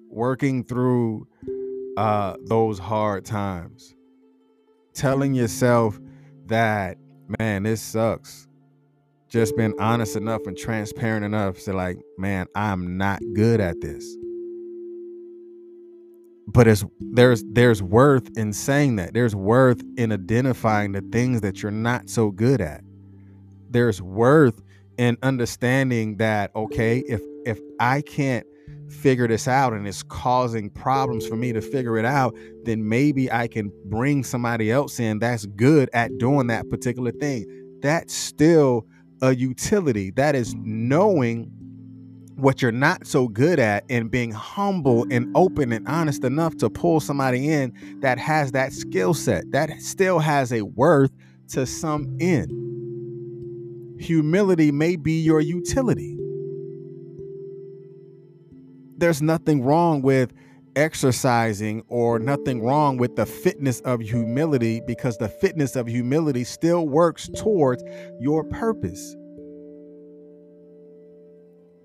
Working 0.09 0.65
through 0.65 1.29
uh 1.97 2.37
those 2.47 2.79
hard 2.79 3.25
times. 3.25 3.95
Telling 4.95 5.35
yourself 5.35 6.01
that 6.47 6.99
man, 7.39 7.63
this 7.63 7.81
sucks 7.81 8.49
just 9.31 9.57
been 9.57 9.73
honest 9.79 10.17
enough 10.17 10.43
and 10.47 10.57
transparent 10.57 11.25
enough 11.25 11.63
to 11.63 11.73
like, 11.73 11.99
man, 12.19 12.47
I'm 12.55 12.99
not 12.99 13.21
good 13.35 13.61
at 13.61 13.81
this. 13.81 14.17
But 16.49 16.67
it's 16.67 16.85
there's 16.99 17.45
there's 17.53 17.81
worth 17.81 18.37
in 18.37 18.53
saying 18.53 18.97
that. 18.97 19.15
There's 19.15 19.37
worth 19.37 19.81
in 19.97 20.11
identifying 20.11 20.93
the 20.93 21.01
things 21.13 21.43
that 21.43 21.63
you're 21.63 21.71
not 21.71 22.11
so 22.11 22.33
good 22.33 22.61
at. 22.61 22.83
There's 23.71 24.03
worth 24.03 24.61
in 24.99 25.17
understanding 25.23 26.17
that 26.17 26.51
okay, 26.57 26.99
if 27.07 27.23
if 27.47 27.61
I 27.79 28.01
can't 28.03 28.45
figure 28.91 29.29
this 29.29 29.49
out 29.49 29.73
and 29.73 29.87
it's 29.87 30.03
causing 30.03 30.71
problems 30.71 31.27
for 31.27 31.37
me 31.37 31.53
to 31.53 31.61
figure 31.61 31.97
it 31.99 32.05
out, 32.05 32.35
then 32.65 32.89
maybe 32.89 33.31
I 33.31 33.49
can 33.49 33.73
bring 33.87 34.25
somebody 34.25 34.71
else 34.71 35.01
in 35.01 35.19
that's 35.19 35.47
good 35.47 35.89
at 35.93 36.17
doing 36.19 36.49
that 36.49 36.69
particular 36.69 37.13
thing. 37.13 37.47
That's 37.81 38.15
still 38.15 38.87
a 39.23 39.35
utility. 39.35 40.11
That 40.13 40.35
is 40.35 40.55
knowing 40.57 41.51
what 42.37 42.63
you're 42.63 42.73
not 42.73 43.07
so 43.07 43.29
good 43.29 43.59
at 43.59 43.85
and 43.91 44.11
being 44.11 44.33
humble 44.33 45.07
and 45.11 45.31
open 45.37 45.73
and 45.73 45.87
honest 45.87 46.25
enough 46.25 46.57
to 46.57 46.71
pull 46.71 47.01
somebody 47.01 47.51
in 47.51 47.73
that 48.01 48.19
has 48.19 48.53
that 48.53 48.73
skill 48.73 49.15
set, 49.15 49.51
that 49.53 49.71
still 49.81 50.19
has 50.19 50.53
a 50.53 50.63
worth 50.63 51.11
to 51.49 51.67
some 51.67 52.17
end. 52.21 52.51
Humility 54.01 54.73
may 54.73 54.97
be 54.97 55.21
your 55.21 55.41
utility. 55.41 56.20
There's 59.01 59.23
nothing 59.23 59.63
wrong 59.63 60.03
with 60.03 60.31
exercising 60.77 61.83
or 61.89 62.19
nothing 62.19 62.63
wrong 62.63 62.99
with 62.99 63.17
the 63.17 63.25
fitness 63.25 63.81
of 63.81 64.03
humility 64.03 64.83
because 64.87 65.17
the 65.17 65.29
fitness 65.29 65.75
of 65.75 65.87
humility 65.87 66.45
still 66.45 66.87
works 66.87 67.27
towards 67.35 67.83
your 68.21 68.45
purpose. 68.45 69.17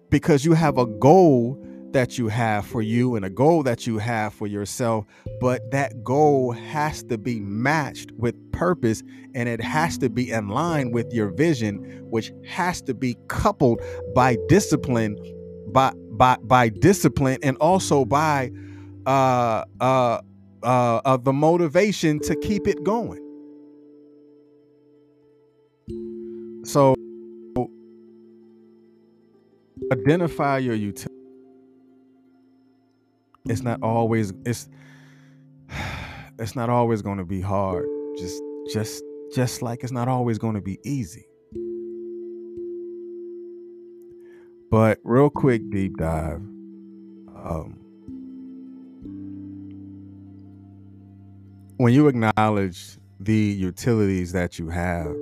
Because 0.10 0.44
you 0.44 0.54
have 0.56 0.78
a 0.78 0.86
goal 0.86 1.58
that 1.92 2.18
you 2.18 2.28
have 2.28 2.66
for 2.66 2.82
you 2.82 3.16
and 3.16 3.24
a 3.24 3.30
goal 3.30 3.64
that 3.64 3.88
you 3.88 3.98
have 3.98 4.34
for 4.34 4.46
yourself, 4.46 5.06
but 5.40 5.72
that 5.72 6.04
goal 6.04 6.52
has 6.52 7.02
to 7.04 7.18
be 7.18 7.40
matched 7.40 8.12
with 8.18 8.36
purpose 8.52 9.02
and 9.34 9.48
it 9.48 9.62
has 9.62 9.98
to 10.00 10.10
be 10.10 10.32
in 10.32 10.50
line 10.50 10.92
with 10.92 11.14
your 11.14 11.30
vision, 11.30 11.78
which 12.10 12.34
has 12.46 12.82
to 12.82 12.94
be 12.94 13.16
coupled 13.30 13.82
by 14.14 14.36
discipline, 14.50 15.18
by 15.72 15.94
by 16.18 16.38
by 16.44 16.70
discipline 16.70 17.38
and 17.44 17.58
also 17.58 18.06
by 18.06 18.52
uh, 19.06 19.64
uh, 19.80 20.20
uh, 20.64 21.18
the 21.18 21.34
motivation 21.34 22.20
to 22.22 22.36
keep 22.38 22.68
it 22.68 22.84
going. 22.84 23.22
So 26.66 26.96
identify 29.92 30.58
your 30.58 30.76
utility. 30.76 31.14
It's 33.48 33.62
not 33.62 33.84
always 33.84 34.34
it's 34.46 34.68
it's 36.40 36.56
not 36.56 36.70
always 36.70 37.02
going 37.02 37.20
to 37.20 37.26
be 37.26 37.42
hard. 37.42 37.88
Just 38.18 38.42
just 38.74 39.04
just 39.34 39.62
like 39.62 39.84
it's 39.84 39.92
not 39.92 40.08
always 40.08 40.38
going 40.38 40.56
to 40.56 40.62
be 40.62 40.80
easy. 40.84 41.28
But 44.70 45.00
real 45.04 45.30
quick 45.30 45.70
deep 45.70 45.98
dive. 45.98 46.42
Um, 47.36 47.80
when 51.78 51.94
you 51.94 52.08
acknowledge 52.08 52.98
the 53.20 53.36
utilities 53.36 54.32
that 54.32 54.60
you 54.60 54.70
have 54.70 55.14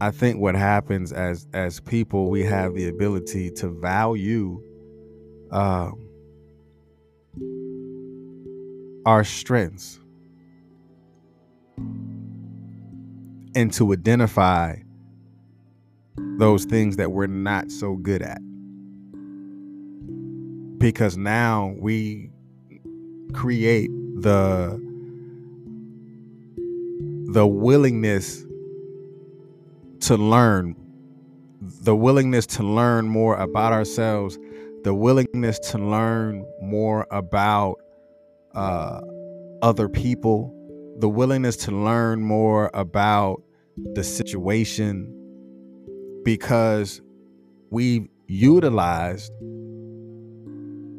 i 0.00 0.10
think 0.10 0.38
what 0.38 0.54
happens 0.54 1.12
as 1.12 1.46
as 1.52 1.80
people 1.80 2.30
we 2.30 2.42
have 2.42 2.74
the 2.74 2.88
ability 2.88 3.50
to 3.50 3.68
value 3.68 4.62
um, 5.50 6.08
our 9.04 9.24
strengths 9.24 10.00
and 13.54 13.70
to 13.72 13.92
identify 13.92 14.74
those 16.16 16.64
things 16.64 16.96
that 16.96 17.12
we're 17.12 17.26
not 17.26 17.70
so 17.70 17.96
good 17.96 18.22
at. 18.22 18.40
Because 20.78 21.16
now 21.16 21.74
we 21.78 22.30
create 23.32 23.90
the 24.20 24.80
the 27.32 27.46
willingness 27.46 28.44
to 30.00 30.16
learn 30.16 30.76
the 31.60 31.96
willingness 31.96 32.44
to 32.44 32.62
learn 32.62 33.08
more 33.08 33.36
about 33.36 33.72
ourselves 33.72 34.38
the 34.82 34.92
willingness 34.92 35.58
to 35.60 35.78
learn 35.78 36.44
more 36.60 37.06
about 37.10 37.76
uh, 38.54 39.00
other 39.62 39.88
people 39.88 40.52
the 40.98 41.08
willingness 41.08 41.56
to 41.56 41.70
learn 41.70 42.20
more 42.20 42.70
about 42.74 43.42
the 43.94 44.04
situation 44.04 45.21
because 46.24 47.00
we've 47.70 48.08
utilized 48.28 49.32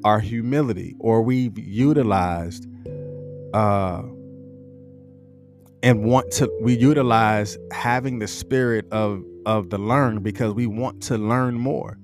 our 0.04 0.20
humility 0.20 0.96
or 1.00 1.22
we've 1.22 1.58
utilized 1.58 2.68
uh, 3.54 4.04
and 5.82 6.04
want 6.04 6.32
to 6.32 6.52
we 6.62 6.78
utilize 6.78 7.58
having 7.72 8.20
the 8.20 8.28
spirit 8.28 8.86
of 8.92 9.24
of 9.46 9.70
the 9.70 9.78
learn 9.78 10.22
because 10.22 10.54
we 10.54 10.68
want 10.68 11.02
to 11.02 11.18
learn 11.18 11.56
more 11.56 11.98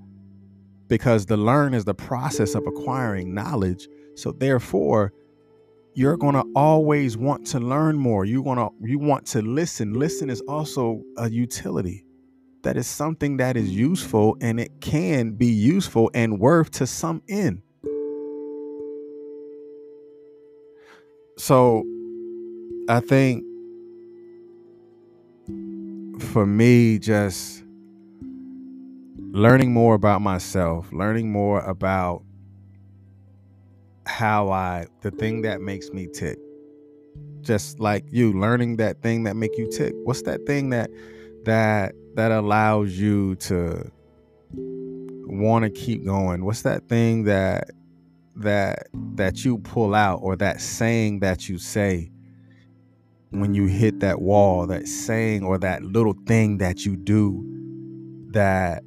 because 0.87 1.25
the 1.27 1.37
learn 1.37 1.73
is 1.73 1.85
the 1.85 1.93
process 1.93 2.55
of 2.55 2.65
acquiring 2.67 3.33
knowledge 3.33 3.87
so 4.15 4.31
therefore 4.31 5.13
you're 5.99 6.17
going 6.17 6.35
to 6.35 6.45
always 6.55 7.17
want 7.17 7.45
to 7.47 7.59
learn 7.59 7.97
more. 7.97 8.23
You 8.25 8.41
want 8.41 8.59
to 8.59 8.87
you 8.87 8.99
want 8.99 9.25
to 9.27 9.41
listen. 9.41 9.93
Listen 9.93 10.29
is 10.29 10.41
also 10.47 11.01
a 11.17 11.29
utility. 11.29 12.05
That 12.63 12.75
is 12.75 12.87
something 12.87 13.37
that 13.37 13.55
is 13.55 13.69
useful 13.69 14.37
and 14.41 14.59
it 14.59 14.81
can 14.81 15.31
be 15.31 15.47
useful 15.47 16.11
and 16.13 16.39
worth 16.39 16.71
to 16.71 16.87
some 16.87 17.21
end. 17.29 17.61
So 21.37 21.85
I 22.89 22.99
think 22.99 23.45
for 26.19 26.45
me 26.45 26.99
just 26.99 27.63
learning 29.31 29.71
more 29.71 29.95
about 29.95 30.21
myself, 30.21 30.91
learning 30.91 31.31
more 31.31 31.61
about 31.61 32.23
how 34.05 34.49
I 34.49 34.87
the 35.01 35.11
thing 35.11 35.43
that 35.43 35.61
makes 35.61 35.91
me 35.91 36.07
tick. 36.13 36.37
Just 37.41 37.79
like 37.79 38.03
you 38.11 38.33
learning 38.33 38.77
that 38.77 39.01
thing 39.01 39.23
that 39.23 39.35
make 39.35 39.57
you 39.57 39.69
tick. 39.71 39.93
What's 40.03 40.23
that 40.23 40.45
thing 40.45 40.71
that 40.71 40.89
that 41.45 41.93
that 42.15 42.31
allows 42.31 42.97
you 42.97 43.35
to 43.35 43.91
want 44.53 45.63
to 45.63 45.69
keep 45.69 46.05
going? 46.05 46.45
What's 46.45 46.63
that 46.63 46.87
thing 46.89 47.23
that 47.25 47.69
that 48.35 48.87
that 49.15 49.43
you 49.43 49.59
pull 49.59 49.93
out 49.93 50.19
or 50.21 50.35
that 50.37 50.61
saying 50.61 51.19
that 51.19 51.49
you 51.49 51.57
say 51.57 52.11
when 53.31 53.53
you 53.53 53.67
hit 53.67 53.99
that 53.99 54.21
wall, 54.21 54.65
that 54.67 54.87
saying 54.87 55.43
or 55.43 55.57
that 55.59 55.83
little 55.83 56.15
thing 56.25 56.57
that 56.57 56.85
you 56.85 56.95
do 56.95 57.45
that 58.31 58.83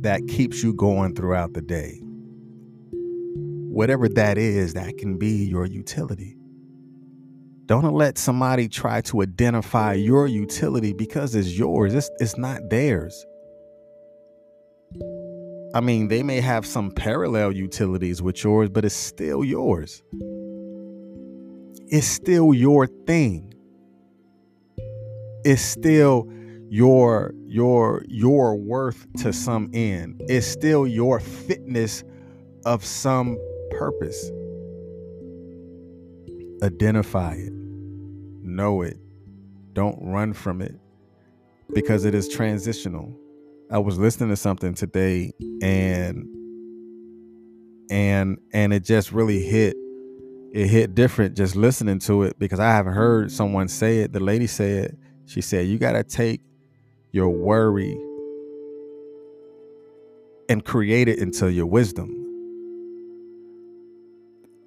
that 0.00 0.26
keeps 0.28 0.62
you 0.62 0.72
going 0.72 1.14
throughout 1.14 1.54
the 1.54 1.60
day. 1.60 2.00
Whatever 3.70 4.08
that 4.08 4.38
is, 4.38 4.74
that 4.74 4.96
can 4.96 5.18
be 5.18 5.44
your 5.44 5.66
utility. 5.66 6.37
Don't 7.68 7.92
let 7.92 8.16
somebody 8.16 8.66
try 8.66 9.02
to 9.02 9.20
identify 9.20 9.92
your 9.92 10.26
utility 10.26 10.94
because 10.94 11.34
it's 11.34 11.58
yours. 11.58 11.92
It's, 11.92 12.10
it's 12.18 12.38
not 12.38 12.62
theirs. 12.70 13.26
I 15.74 15.80
mean, 15.82 16.08
they 16.08 16.22
may 16.22 16.40
have 16.40 16.64
some 16.64 16.90
parallel 16.90 17.52
utilities 17.52 18.22
with 18.22 18.42
yours, 18.42 18.70
but 18.70 18.86
it's 18.86 18.94
still 18.94 19.44
yours. 19.44 20.02
It's 21.88 22.06
still 22.06 22.54
your 22.54 22.86
thing. 22.86 23.52
It's 25.44 25.60
still 25.60 26.26
your 26.70 27.34
your 27.46 28.02
your 28.08 28.54
worth 28.54 29.06
to 29.16 29.32
some 29.32 29.70
end 29.72 30.20
It's 30.28 30.46
still 30.46 30.86
your 30.86 31.18
fitness 31.18 32.04
of 32.66 32.84
some 32.84 33.38
purpose 33.70 34.30
identify 36.62 37.32
it 37.34 37.57
know 38.58 38.82
it 38.82 38.98
don't 39.72 39.98
run 40.02 40.32
from 40.32 40.60
it 40.60 40.74
because 41.72 42.04
it 42.04 42.14
is 42.14 42.28
transitional 42.28 43.16
i 43.70 43.78
was 43.78 43.98
listening 43.98 44.28
to 44.28 44.36
something 44.36 44.74
today 44.74 45.32
and 45.62 46.26
and 47.90 48.38
and 48.52 48.72
it 48.72 48.84
just 48.84 49.12
really 49.12 49.42
hit 49.42 49.76
it 50.52 50.66
hit 50.66 50.94
different 50.94 51.36
just 51.36 51.56
listening 51.56 51.98
to 51.98 52.24
it 52.24 52.38
because 52.38 52.60
i 52.60 52.70
haven't 52.70 52.94
heard 52.94 53.32
someone 53.32 53.68
say 53.68 54.00
it 54.00 54.12
the 54.12 54.20
lady 54.20 54.46
said 54.46 54.96
she 55.26 55.40
said 55.40 55.66
you 55.66 55.78
got 55.78 55.92
to 55.92 56.04
take 56.04 56.42
your 57.12 57.30
worry 57.30 57.96
and 60.48 60.64
create 60.64 61.08
it 61.08 61.18
into 61.18 61.52
your 61.52 61.66
wisdom. 61.66 62.17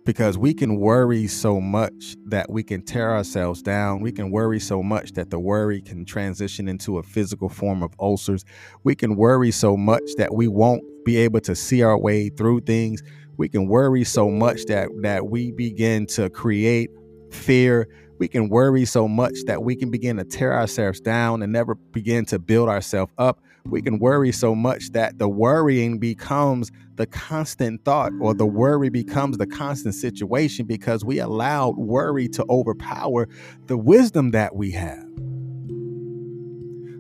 Because 0.04 0.38
we 0.38 0.54
can 0.54 0.78
worry 0.78 1.28
so 1.28 1.62
much 1.62 2.16
that 2.26 2.50
we 2.50 2.64
can 2.64 2.82
tear 2.82 3.12
ourselves 3.12 3.62
down. 3.62 4.02
We 4.02 4.12
can 4.12 4.32
worry 4.32 4.60
so 4.60 4.82
much 4.82 5.12
that 5.14 5.30
the 5.30 5.40
worry 5.40 5.82
can 5.82 6.06
transition 6.06 6.68
into 6.68 6.98
a 6.98 7.04
physical 7.04 7.50
form 7.50 7.84
of 7.84 7.94
ulcers. 8.00 8.44
We 8.84 8.96
can 8.96 9.16
worry 9.16 9.52
so 9.52 9.78
much 9.78 10.16
that 10.18 10.34
we 10.34 10.48
won't 10.48 10.84
be 11.06 11.18
able 11.18 11.40
to 11.42 11.56
see 11.56 11.84
our 11.84 11.98
way 11.98 12.30
through 12.30 12.62
things. 12.62 13.04
We 13.38 13.48
can 13.48 13.68
worry 13.68 14.04
so 14.04 14.30
much 14.30 14.66
that 14.66 14.90
that 15.02 15.28
we 15.28 15.52
begin 15.52 16.08
to 16.08 16.30
create 16.30 16.90
fear 17.32 17.88
we 18.22 18.28
can 18.28 18.50
worry 18.50 18.86
so 18.86 19.08
much 19.08 19.46
that 19.48 19.64
we 19.64 19.76
can 19.76 19.90
begin 19.90 20.18
to 20.18 20.24
tear 20.24 20.54
ourselves 20.54 21.02
down 21.02 21.42
and 21.42 21.52
never 21.52 21.74
begin 21.74 22.24
to 22.26 22.38
build 22.38 22.70
ourselves 22.70 23.12
up. 23.18 23.42
We 23.66 23.82
can 23.82 24.00
worry 24.00 24.32
so 24.32 24.56
much 24.56 24.92
that 24.92 25.20
the 25.20 25.30
worrying 25.30 26.00
becomes 26.00 26.72
the 26.96 27.08
constant 27.08 27.86
thought 27.86 28.14
or 28.22 28.34
the 28.34 28.46
worry 28.46 28.90
becomes 28.90 29.38
the 29.38 29.48
constant 29.48 29.96
situation 29.96 30.66
because 30.66 31.06
we 31.06 31.20
allowed 31.20 31.78
worry 31.78 32.28
to 32.30 32.46
overpower 32.50 33.28
the 33.68 33.78
wisdom 33.78 34.32
that 34.32 34.56
we 34.56 34.72
have. 34.72 35.06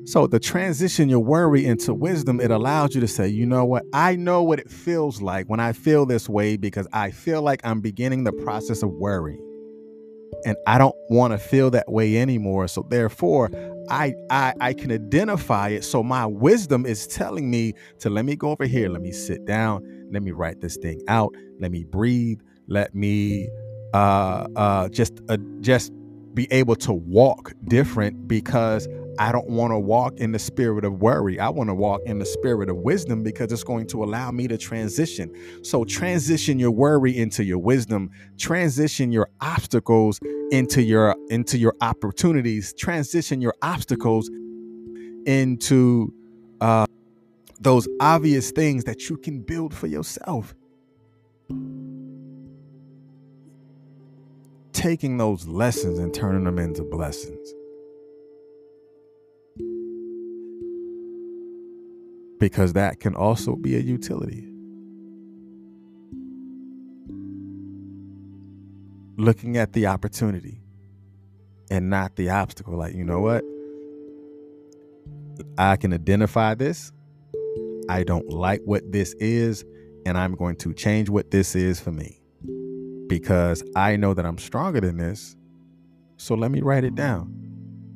So, 0.05 0.27
the 0.27 0.39
transition 0.39 1.09
your 1.09 1.19
worry 1.19 1.65
into 1.65 1.93
wisdom, 1.93 2.41
it 2.41 2.51
allows 2.51 2.95
you 2.95 3.01
to 3.01 3.07
say, 3.07 3.27
you 3.27 3.45
know 3.45 3.65
what? 3.65 3.85
I 3.93 4.15
know 4.15 4.43
what 4.43 4.59
it 4.59 4.69
feels 4.69 5.21
like 5.21 5.47
when 5.47 5.59
I 5.59 5.73
feel 5.73 6.05
this 6.05 6.27
way 6.27 6.57
because 6.57 6.87
I 6.93 7.11
feel 7.11 7.41
like 7.43 7.61
I'm 7.63 7.81
beginning 7.81 8.23
the 8.25 8.33
process 8.33 8.83
of 8.83 8.91
worry. 8.91 9.39
and 10.45 10.57
I 10.67 10.77
don't 10.77 10.95
want 11.09 11.33
to 11.33 11.37
feel 11.37 11.69
that 11.71 11.91
way 11.91 12.17
anymore. 12.17 12.67
So 12.67 12.85
therefore, 12.89 13.49
I, 13.91 14.15
I 14.31 14.53
I 14.61 14.73
can 14.73 14.91
identify 14.91 15.69
it. 15.69 15.83
So 15.85 16.03
my 16.03 16.25
wisdom 16.25 16.85
is 16.87 17.07
telling 17.07 17.51
me 17.51 17.73
to 17.99 18.09
let 18.09 18.25
me 18.25 18.37
go 18.37 18.51
over 18.51 18.65
here, 18.65 18.89
let 18.89 19.01
me 19.03 19.13
sit 19.13 19.45
down, 19.45 19.83
let 20.11 20.23
me 20.23 20.31
write 20.31 20.61
this 20.61 20.77
thing 20.77 21.01
out, 21.09 21.35
let 21.59 21.71
me 21.71 21.85
breathe, 21.85 22.41
let 22.67 22.95
me 22.95 23.49
uh 23.93 24.47
uh 24.55 24.89
just 24.89 25.21
uh, 25.29 25.37
just 25.61 25.93
be 26.33 26.47
able 26.51 26.77
to 26.77 26.93
walk 26.93 27.53
different 27.67 28.27
because 28.27 28.87
I 29.21 29.31
don't 29.31 29.49
want 29.49 29.69
to 29.69 29.77
walk 29.77 30.17
in 30.17 30.31
the 30.31 30.39
spirit 30.39 30.83
of 30.83 30.99
worry. 30.99 31.39
I 31.39 31.49
want 31.49 31.69
to 31.69 31.75
walk 31.75 32.01
in 32.07 32.17
the 32.17 32.25
spirit 32.25 32.71
of 32.71 32.77
wisdom 32.77 33.21
because 33.21 33.51
it's 33.51 33.63
going 33.63 33.85
to 33.89 34.03
allow 34.03 34.31
me 34.31 34.47
to 34.47 34.57
transition. 34.57 35.31
So, 35.63 35.83
transition 35.85 36.57
your 36.57 36.71
worry 36.71 37.15
into 37.15 37.43
your 37.43 37.59
wisdom, 37.59 38.09
transition 38.39 39.11
your 39.11 39.29
obstacles 39.39 40.19
into 40.49 40.81
your 40.81 41.15
into 41.29 41.59
your 41.59 41.75
opportunities, 41.81 42.73
transition 42.73 43.41
your 43.41 43.53
obstacles 43.61 44.27
into 45.27 46.11
uh, 46.59 46.87
those 47.59 47.87
obvious 47.99 48.49
things 48.49 48.85
that 48.85 49.07
you 49.07 49.17
can 49.17 49.43
build 49.43 49.71
for 49.71 49.85
yourself. 49.85 50.55
Taking 54.73 55.17
those 55.17 55.45
lessons 55.45 55.99
and 55.99 56.11
turning 56.11 56.45
them 56.45 56.57
into 56.57 56.81
blessings. 56.81 57.53
Because 62.41 62.73
that 62.73 62.99
can 62.99 63.13
also 63.13 63.55
be 63.55 63.75
a 63.75 63.79
utility. 63.79 64.51
Looking 69.15 69.57
at 69.57 69.73
the 69.73 69.85
opportunity 69.85 70.59
and 71.69 71.91
not 71.91 72.15
the 72.15 72.31
obstacle. 72.31 72.75
Like, 72.75 72.95
you 72.95 73.05
know 73.05 73.19
what? 73.19 73.43
I 75.59 75.75
can 75.77 75.93
identify 75.93 76.55
this. 76.55 76.91
I 77.87 78.03
don't 78.03 78.27
like 78.29 78.61
what 78.65 78.91
this 78.91 79.13
is, 79.19 79.63
and 80.07 80.17
I'm 80.17 80.33
going 80.33 80.55
to 80.57 80.73
change 80.73 81.09
what 81.09 81.29
this 81.29 81.55
is 81.55 81.79
for 81.79 81.91
me 81.91 82.19
because 83.07 83.63
I 83.75 83.97
know 83.97 84.15
that 84.15 84.25
I'm 84.25 84.39
stronger 84.39 84.81
than 84.81 84.97
this. 84.97 85.35
So 86.17 86.33
let 86.33 86.49
me 86.49 86.61
write 86.61 86.85
it 86.85 86.95
down 86.95 87.50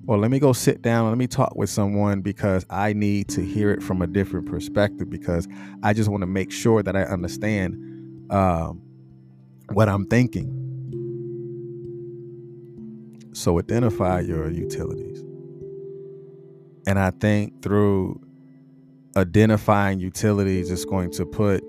or 0.08 0.18
let 0.18 0.30
me 0.32 0.39
go 0.39 0.54
sit 0.54 0.82
down 0.82 1.10
let 1.10 1.18
me 1.18 1.28
talk 1.28 1.56
with 1.56 1.70
someone 1.70 2.22
because 2.22 2.65
I 2.70 2.94
need 2.94 3.28
to 3.30 3.41
hear 3.41 3.72
it 3.72 3.82
from 3.82 4.02
a 4.02 4.08
different 4.08 4.46
perspective 4.46 5.10
because 5.10 5.48
I 5.84 5.94
just 5.94 6.10
want 6.10 6.22
to 6.22 6.28
make 6.28 6.52
sure 6.52 6.84
that 6.84 6.96
I 6.96 7.04
understand 7.04 8.32
um, 8.32 8.82
what 9.72 9.89
I'm 9.89 10.06
thinking. 10.06 10.62
So 13.34 13.60
identify 13.60 14.22
your 14.22 14.50
utilities. 14.50 15.24
And 16.88 17.00
I 17.00 17.12
think 17.12 17.62
through 17.62 18.22
identifying 19.18 20.00
utilities, 20.00 20.70
it's 20.70 20.86
going 20.86 21.12
to 21.12 21.26
put 21.26 21.63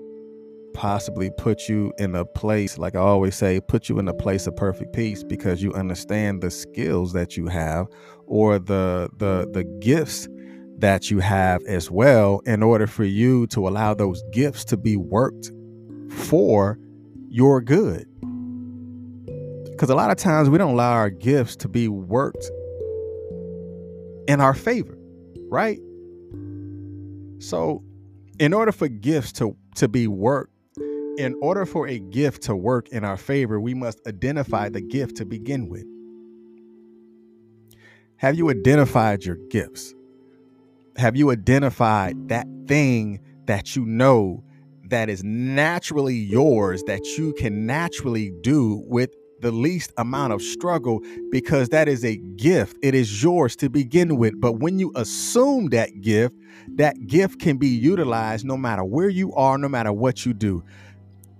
possibly 0.77 1.31
put 1.31 1.67
you 1.67 1.91
in 1.97 2.15
a 2.15 2.23
place, 2.23 2.77
like 2.77 2.95
I 2.95 2.99
always 2.99 3.35
say, 3.35 3.59
put 3.59 3.89
you 3.89 3.97
in 3.97 4.07
a 4.07 4.13
place 4.13 4.45
of 4.45 4.55
perfect 4.55 4.93
peace 4.93 5.23
because 5.23 5.61
you 5.61 5.73
understand 5.73 6.41
the 6.41 6.51
skills 6.51 7.13
that 7.13 7.35
you 7.35 7.47
have 7.47 7.87
or 8.27 8.59
the 8.59 9.09
the 9.17 9.49
the 9.51 9.63
gifts 9.81 10.27
that 10.77 11.09
you 11.09 11.17
have 11.17 11.63
as 11.63 11.89
well 11.89 12.41
in 12.45 12.61
order 12.61 12.85
for 12.85 13.03
you 13.03 13.47
to 13.47 13.67
allow 13.67 13.95
those 13.95 14.21
gifts 14.31 14.63
to 14.65 14.77
be 14.77 14.95
worked 14.95 15.51
for 16.11 16.77
your 17.27 17.59
good. 17.59 18.07
Because 19.71 19.89
a 19.89 19.95
lot 19.95 20.11
of 20.11 20.17
times 20.17 20.47
we 20.47 20.59
don't 20.59 20.73
allow 20.73 20.91
our 20.91 21.09
gifts 21.09 21.55
to 21.57 21.67
be 21.67 21.87
worked 21.87 22.51
in 24.27 24.39
our 24.39 24.53
favor, 24.53 24.95
right? 25.49 25.79
So, 27.39 27.83
in 28.39 28.53
order 28.53 28.71
for 28.71 28.87
gifts 28.87 29.31
to, 29.33 29.55
to 29.75 29.87
be 29.87 30.07
worked 30.07 30.53
in 31.17 31.35
order 31.41 31.65
for 31.65 31.87
a 31.87 31.99
gift 31.99 32.43
to 32.43 32.55
work 32.55 32.89
in 32.89 33.03
our 33.03 33.17
favor, 33.17 33.59
we 33.59 33.73
must 33.73 33.99
identify 34.07 34.69
the 34.69 34.81
gift 34.81 35.17
to 35.17 35.25
begin 35.25 35.67
with. 35.67 35.85
Have 38.17 38.37
you 38.37 38.49
identified 38.49 39.25
your 39.25 39.37
gifts? 39.49 39.93
Have 40.95 41.15
you 41.15 41.31
identified 41.31 42.29
that 42.29 42.47
thing 42.67 43.19
that 43.45 43.75
you 43.75 43.85
know 43.85 44.43
that 44.89 45.09
is 45.09 45.23
naturally 45.23 46.15
yours 46.15 46.83
that 46.83 47.05
you 47.17 47.33
can 47.33 47.65
naturally 47.65 48.31
do 48.41 48.83
with 48.87 49.09
the 49.41 49.51
least 49.51 49.93
amount 49.97 50.33
of 50.33 50.41
struggle 50.41 50.99
because 51.31 51.69
that 51.69 51.87
is 51.87 52.03
a 52.03 52.17
gift. 52.37 52.75
It 52.81 52.95
is 52.95 53.21
yours 53.21 53.55
to 53.57 53.69
begin 53.69 54.17
with. 54.17 54.39
But 54.39 54.53
when 54.53 54.79
you 54.79 54.91
assume 54.95 55.69
that 55.69 56.01
gift, 56.01 56.35
that 56.75 57.07
gift 57.07 57.39
can 57.39 57.57
be 57.57 57.67
utilized 57.67 58.45
no 58.45 58.57
matter 58.57 58.83
where 58.83 59.09
you 59.09 59.33
are, 59.33 59.57
no 59.57 59.69
matter 59.69 59.93
what 59.93 60.25
you 60.25 60.33
do. 60.33 60.63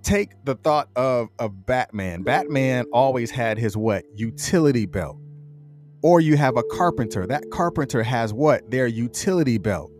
Take 0.02 0.30
the 0.44 0.54
thought 0.54 0.88
of, 0.96 1.28
of 1.38 1.66
Batman. 1.66 2.22
Batman 2.22 2.86
always 2.92 3.30
had 3.30 3.58
his 3.58 3.76
what? 3.76 4.04
Utility 4.14 4.86
belt. 4.86 5.18
Or 6.02 6.20
you 6.20 6.36
have 6.36 6.56
a 6.56 6.62
carpenter. 6.62 7.26
That 7.26 7.50
carpenter 7.50 8.02
has 8.02 8.32
what? 8.32 8.70
Their 8.70 8.86
utility 8.86 9.58
belt. 9.58 9.90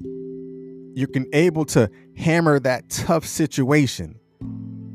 You 0.00 1.06
can 1.06 1.26
able 1.32 1.64
to 1.66 1.90
hammer 2.16 2.58
that 2.60 2.88
tough 2.88 3.24
situation 3.24 4.18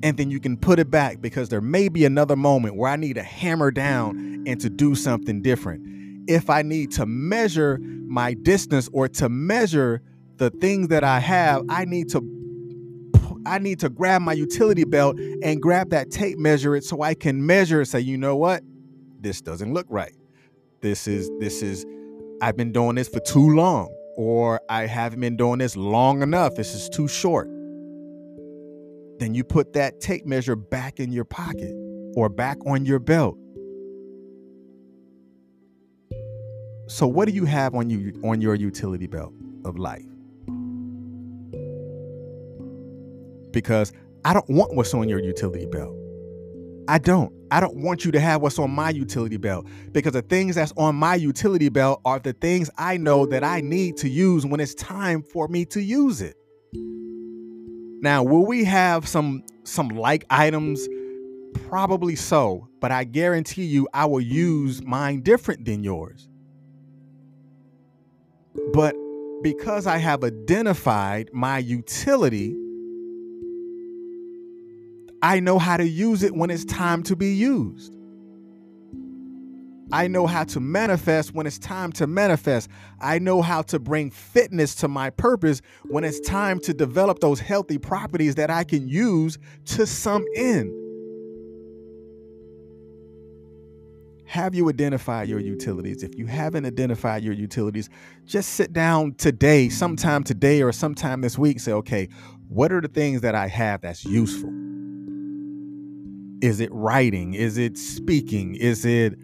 and 0.04 0.18
then 0.18 0.30
you 0.30 0.40
can 0.40 0.58
put 0.58 0.80
it 0.80 0.92
back 0.92 1.22
because 1.22 1.48
there 1.48 1.62
may 1.62 1.88
be 1.88 2.04
another 2.04 2.36
moment 2.36 2.76
where 2.76 2.92
I 2.92 2.98
need 2.98 3.14
to 3.14 3.24
hammer 3.24 3.72
down 3.72 4.44
and 4.46 4.60
to 4.60 4.70
do 4.70 4.96
something 4.96 5.42
different. 5.42 5.82
If 6.28 6.50
I 6.50 6.62
need 6.62 6.92
to 6.94 7.06
measure 7.06 7.80
my 8.06 8.34
distance 8.34 8.90
or 8.92 9.08
to 9.08 9.30
measure 9.30 10.02
the 10.36 10.50
things 10.50 10.90
that 10.90 11.06
I 11.06 11.20
have, 11.20 11.64
I 11.70 11.86
need 11.86 12.10
to 12.10 12.22
I 13.46 13.60
need 13.60 13.80
to 13.80 13.90
grab 13.90 14.22
my 14.22 14.34
utility 14.34 14.84
belt 14.84 15.18
and 15.18 15.62
grab 15.62 15.90
that 15.90 16.12
tape 16.12 16.38
measure 16.38 16.76
it 16.76 16.84
so 16.84 17.02
I 17.02 17.14
can 17.14 17.46
measure 17.46 17.80
and 17.80 17.88
say, 17.88 18.00
you 18.00 18.18
know 18.18 18.36
what? 18.36 18.64
This 19.20 19.42
doesn't 19.42 19.74
look 19.74 19.88
right. 19.90 20.14
This 20.82 21.08
is 21.08 21.30
this 21.40 21.62
is 21.62 21.86
I've 22.42 22.58
been 22.58 22.72
doing 22.72 22.96
this 22.96 23.08
for 23.08 23.20
too 23.22 23.56
long 23.56 23.94
or 24.18 24.62
I 24.70 24.86
haven't 24.86 25.22
been 25.22 25.38
doing 25.38 25.60
this 25.60 25.76
long 25.78 26.22
enough. 26.22 26.56
This 26.56 26.74
is 26.74 26.90
too 26.90 27.08
short 27.08 27.48
then 29.24 29.34
you 29.34 29.44
put 29.44 29.72
that 29.72 30.02
tape 30.02 30.26
measure 30.26 30.56
back 30.56 31.00
in 31.00 31.12
your 31.12 31.24
pocket 31.24 31.74
or 32.16 32.28
back 32.28 32.58
on 32.66 32.86
your 32.86 33.00
belt. 33.00 33.38
So 36.88 37.08
what 37.08 37.30
do 37.30 37.34
you 37.34 37.46
have 37.46 37.74
on 37.74 37.90
you 37.90 38.20
on 38.24 38.42
your 38.42 38.56
utility 38.56 39.08
belt 39.08 39.34
of 39.64 39.78
life? 39.78 40.13
Because 43.54 43.94
I 44.26 44.34
don't 44.34 44.50
want 44.50 44.76
what's 44.76 44.94
on 44.94 45.08
your 45.08 45.20
utility 45.20 45.66
belt. 45.66 45.96
I 46.88 46.98
don't. 46.98 47.32
I 47.50 47.60
don't 47.60 47.78
want 47.78 48.04
you 48.04 48.12
to 48.12 48.20
have 48.20 48.42
what's 48.42 48.60
on 48.60 48.72
my 48.72 48.90
utility 48.90 49.38
belt 49.38 49.68
because 49.92 50.14
the 50.14 50.24
things 50.24 50.56
that's 50.56 50.74
on 50.76 50.96
my 50.96 51.16
utility 51.16 51.70
belt 51.70 52.02
are 52.04 52.20
the 52.20 52.34
things 52.34 52.70
I 52.78 52.98
know 52.98 53.26
that 53.28 53.44
I 53.44 53.62
need 53.62 53.96
to 53.98 54.10
use 54.10 54.46
when 54.46 54.60
it's 54.60 54.74
time 54.74 55.22
for 55.22 55.48
me 55.48 55.66
to 55.66 55.82
use 55.82 56.22
it. 56.22 56.36
Now, 58.02 58.24
will 58.24 58.46
we 58.46 58.64
have 58.66 59.08
some 59.08 59.44
some 59.64 59.90
like 59.90 60.26
items? 60.30 60.88
Probably 61.70 62.16
so, 62.16 62.68
but 62.82 62.92
I 62.92 63.04
guarantee 63.04 63.66
you 63.66 63.88
I 63.94 64.06
will 64.06 64.22
use 64.22 64.82
mine 64.84 65.22
different 65.22 65.66
than 65.66 65.84
yours. 65.84 66.28
But 68.74 68.96
because 69.44 69.86
I 69.88 69.98
have 69.98 70.24
identified 70.24 71.30
my 71.34 71.60
utility, 71.60 72.58
I 75.24 75.40
know 75.40 75.58
how 75.58 75.78
to 75.78 75.88
use 75.88 76.22
it 76.22 76.36
when 76.36 76.50
it's 76.50 76.66
time 76.66 77.02
to 77.04 77.16
be 77.16 77.34
used. 77.34 77.96
I 79.94 80.08
know 80.08 80.28
how 80.28 80.44
to 80.46 80.60
manifest 80.60 81.34
when 81.34 81.48
it's 81.48 81.60
time 81.60 81.94
to 81.94 82.08
manifest. 82.08 82.70
I 83.00 83.20
know 83.20 83.42
how 83.42 83.62
to 83.64 83.80
bring 83.80 84.12
fitness 84.12 84.76
to 84.76 84.90
my 84.90 85.12
purpose 85.12 85.62
when 85.86 86.04
it's 86.04 86.20
time 86.20 86.60
to 86.62 86.74
develop 86.74 87.20
those 87.20 87.40
healthy 87.40 87.78
properties 87.78 88.36
that 88.36 88.50
I 88.50 88.66
can 88.66 88.90
use 88.90 89.38
to 89.66 89.88
some 89.88 90.26
end. 90.36 90.74
Have 94.26 94.56
you 94.56 94.68
identified 94.68 95.30
your 95.30 95.40
utilities? 95.40 96.04
If 96.04 96.18
you 96.18 96.26
haven't 96.26 96.66
identified 96.66 97.24
your 97.24 97.34
utilities, 97.34 97.90
just 98.26 98.50
sit 98.56 98.74
down 98.74 99.14
today, 99.14 99.70
sometime 99.70 100.26
today 100.26 100.64
or 100.64 100.74
sometime 100.74 101.22
this 101.22 101.38
week, 101.38 101.62
say, 101.62 101.72
okay, 101.72 102.10
what 102.50 102.74
are 102.74 102.82
the 102.82 102.90
things 102.90 103.22
that 103.22 103.36
I 103.36 103.48
have 103.48 103.82
that's 103.82 104.04
useful? 104.04 104.52
Is 106.44 106.60
it 106.60 106.70
writing? 106.74 107.36
Is 107.36 107.58
it 107.58 107.78
speaking? 107.78 108.56
Is 108.56 108.84
it 108.84 109.18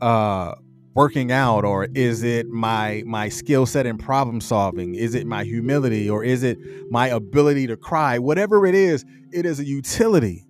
uh 0.00 0.54
working 0.94 1.32
out? 1.32 1.64
Or 1.64 1.88
is 1.96 2.22
it 2.22 2.48
my 2.48 3.02
my 3.06 3.28
skill 3.28 3.66
set 3.66 3.86
in 3.86 3.98
problem 3.98 4.40
solving? 4.40 4.94
Is 4.94 5.16
it 5.16 5.26
my 5.26 5.42
humility? 5.42 6.08
Or 6.08 6.22
is 6.22 6.44
it 6.44 6.58
my 6.88 7.08
ability 7.08 7.66
to 7.66 7.76
cry? 7.76 8.20
Whatever 8.20 8.64
it 8.66 8.76
is 8.76 9.04
it 9.32 9.46
is 9.46 9.58
a 9.58 9.64
utility. 9.64 10.46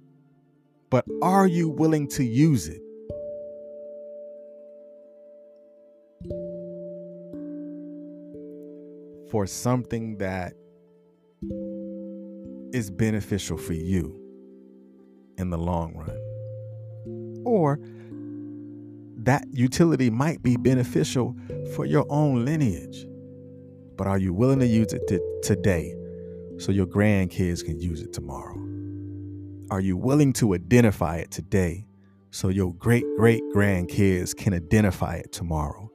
But 0.91 1.07
are 1.23 1.47
you 1.47 1.71
willing 1.71 2.07
to 2.09 2.23
use 2.23 2.69
it? 2.69 2.83
For 9.31 9.47
something 9.47 10.19
that 10.19 10.53
is 12.75 12.91
beneficial 12.91 13.57
for 13.57 13.73
you 13.73 14.20
in 15.41 15.51
the 15.51 15.59
long 15.59 15.95
run 15.95 16.21
or 17.45 17.81
that 19.17 19.45
utility 19.51 20.11
might 20.11 20.43
be 20.43 20.57
beneficial 20.57 21.37
for 21.75 21.85
your 21.85 22.07
own 22.09 22.45
lineage. 22.45 23.07
But 23.97 24.07
are 24.07 24.19
you 24.19 24.33
willing 24.33 24.61
to 24.61 24.67
use 24.67 24.93
it 24.93 25.07
t- 25.09 25.21
today 25.43 25.95
so 26.59 26.73
your 26.73 26.87
grandkids 26.87 27.65
can 27.65 27.81
use 27.81 28.01
it 28.01 28.13
tomorrow? 28.13 28.57
Are 29.71 29.81
you 29.81 29.97
willing 29.97 30.33
to 30.35 30.55
identify 30.55 31.17
it 31.17 31.31
today 31.31 31.87
so 32.31 32.49
your 32.49 32.75
great 32.75 33.05
great 33.17 33.43
grandkids 33.55 34.35
can 34.35 34.55
identify 34.55 35.17
it 35.17 35.33
tomorrow? 35.33 35.91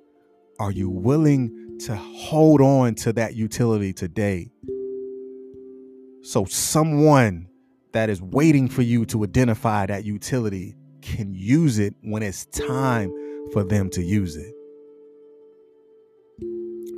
Are 0.60 0.72
you 0.72 0.90
willing 0.90 1.78
to 1.80 1.96
hold 1.96 2.62
on 2.62 2.96
to 2.96 3.12
that 3.14 3.36
utility 3.36 3.92
today 3.92 4.50
so 6.22 6.46
someone 6.46 7.48
that 7.96 8.10
is 8.10 8.22
waiting 8.22 8.68
for 8.68 8.82
you 8.82 9.06
to 9.06 9.24
identify 9.24 9.86
that 9.86 10.04
utility 10.04 10.76
can 11.02 11.34
use 11.34 11.80
it 11.80 11.94
when 12.02 12.22
it's 12.22 12.46
time 12.48 13.10
for 13.54 13.64
them 13.64 13.90
to 13.90 14.04
use 14.04 14.36
it. 14.36 14.54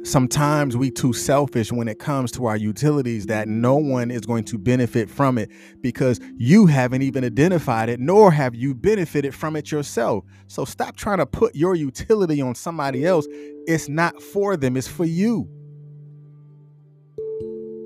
Sometimes 0.03 0.75
we 0.75 0.89
too 0.89 1.13
selfish 1.13 1.71
when 1.71 1.87
it 1.87 1.99
comes 1.99 2.31
to 2.31 2.45
our 2.45 2.57
utilities 2.57 3.27
that 3.27 3.47
no 3.47 3.75
one 3.75 4.09
is 4.09 4.21
going 4.21 4.45
to 4.45 4.57
benefit 4.57 5.07
from 5.07 5.37
it 5.37 5.51
because 5.81 6.19
you 6.37 6.65
haven't 6.65 7.03
even 7.03 7.23
identified 7.23 7.89
it 7.89 7.99
nor 7.99 8.31
have 8.31 8.55
you 8.55 8.73
benefited 8.73 9.35
from 9.35 9.55
it 9.55 9.71
yourself. 9.71 10.23
So 10.47 10.65
stop 10.65 10.95
trying 10.95 11.19
to 11.19 11.27
put 11.27 11.53
your 11.55 11.75
utility 11.75 12.41
on 12.41 12.55
somebody 12.55 13.05
else. 13.05 13.27
It's 13.67 13.87
not 13.87 14.19
for 14.19 14.57
them, 14.57 14.77
it's 14.77 14.87
for 14.87 15.05
you. 15.05 15.47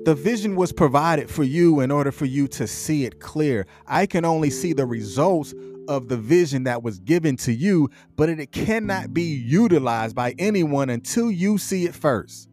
The 0.04 0.16
vision 0.16 0.56
was 0.56 0.72
provided 0.72 1.30
for 1.30 1.44
you 1.44 1.78
in 1.78 1.92
order 1.92 2.10
for 2.10 2.24
you 2.24 2.48
to 2.48 2.66
see 2.66 3.04
it 3.04 3.20
clear. 3.20 3.66
I 3.86 4.06
can 4.06 4.24
only 4.24 4.50
see 4.50 4.72
the 4.72 4.84
results 4.84 5.54
of 5.86 6.08
the 6.08 6.16
vision 6.16 6.64
that 6.64 6.82
was 6.82 6.98
given 6.98 7.36
to 7.36 7.52
you, 7.52 7.88
but 8.16 8.28
it 8.28 8.50
cannot 8.50 9.14
be 9.14 9.22
utilized 9.22 10.16
by 10.16 10.34
anyone 10.38 10.90
until 10.90 11.30
you 11.30 11.56
see 11.56 11.84
it 11.84 11.94
first. 11.94 12.48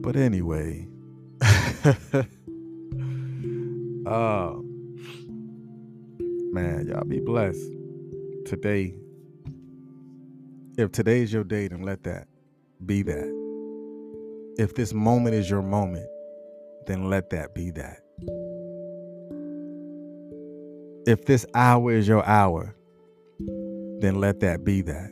But 0.00 0.16
anyway, 0.16 0.88
oh 4.06 4.64
man, 6.52 6.88
y'all 6.88 7.04
be 7.04 7.20
blessed 7.20 7.70
today. 8.46 8.94
If 10.76 10.92
today's 10.92 11.32
your 11.32 11.44
day, 11.44 11.68
then 11.68 11.82
let 11.82 12.04
that 12.04 12.27
be 12.84 13.02
that. 13.02 14.54
If 14.58 14.74
this 14.74 14.92
moment 14.92 15.34
is 15.34 15.48
your 15.48 15.62
moment, 15.62 16.08
then 16.86 17.08
let 17.08 17.30
that 17.30 17.54
be 17.54 17.70
that. 17.72 18.00
If 21.06 21.24
this 21.24 21.46
hour 21.54 21.92
is 21.92 22.08
your 22.08 22.24
hour, 22.26 22.74
then 24.00 24.16
let 24.20 24.40
that 24.40 24.64
be 24.64 24.82
that. 24.82 25.10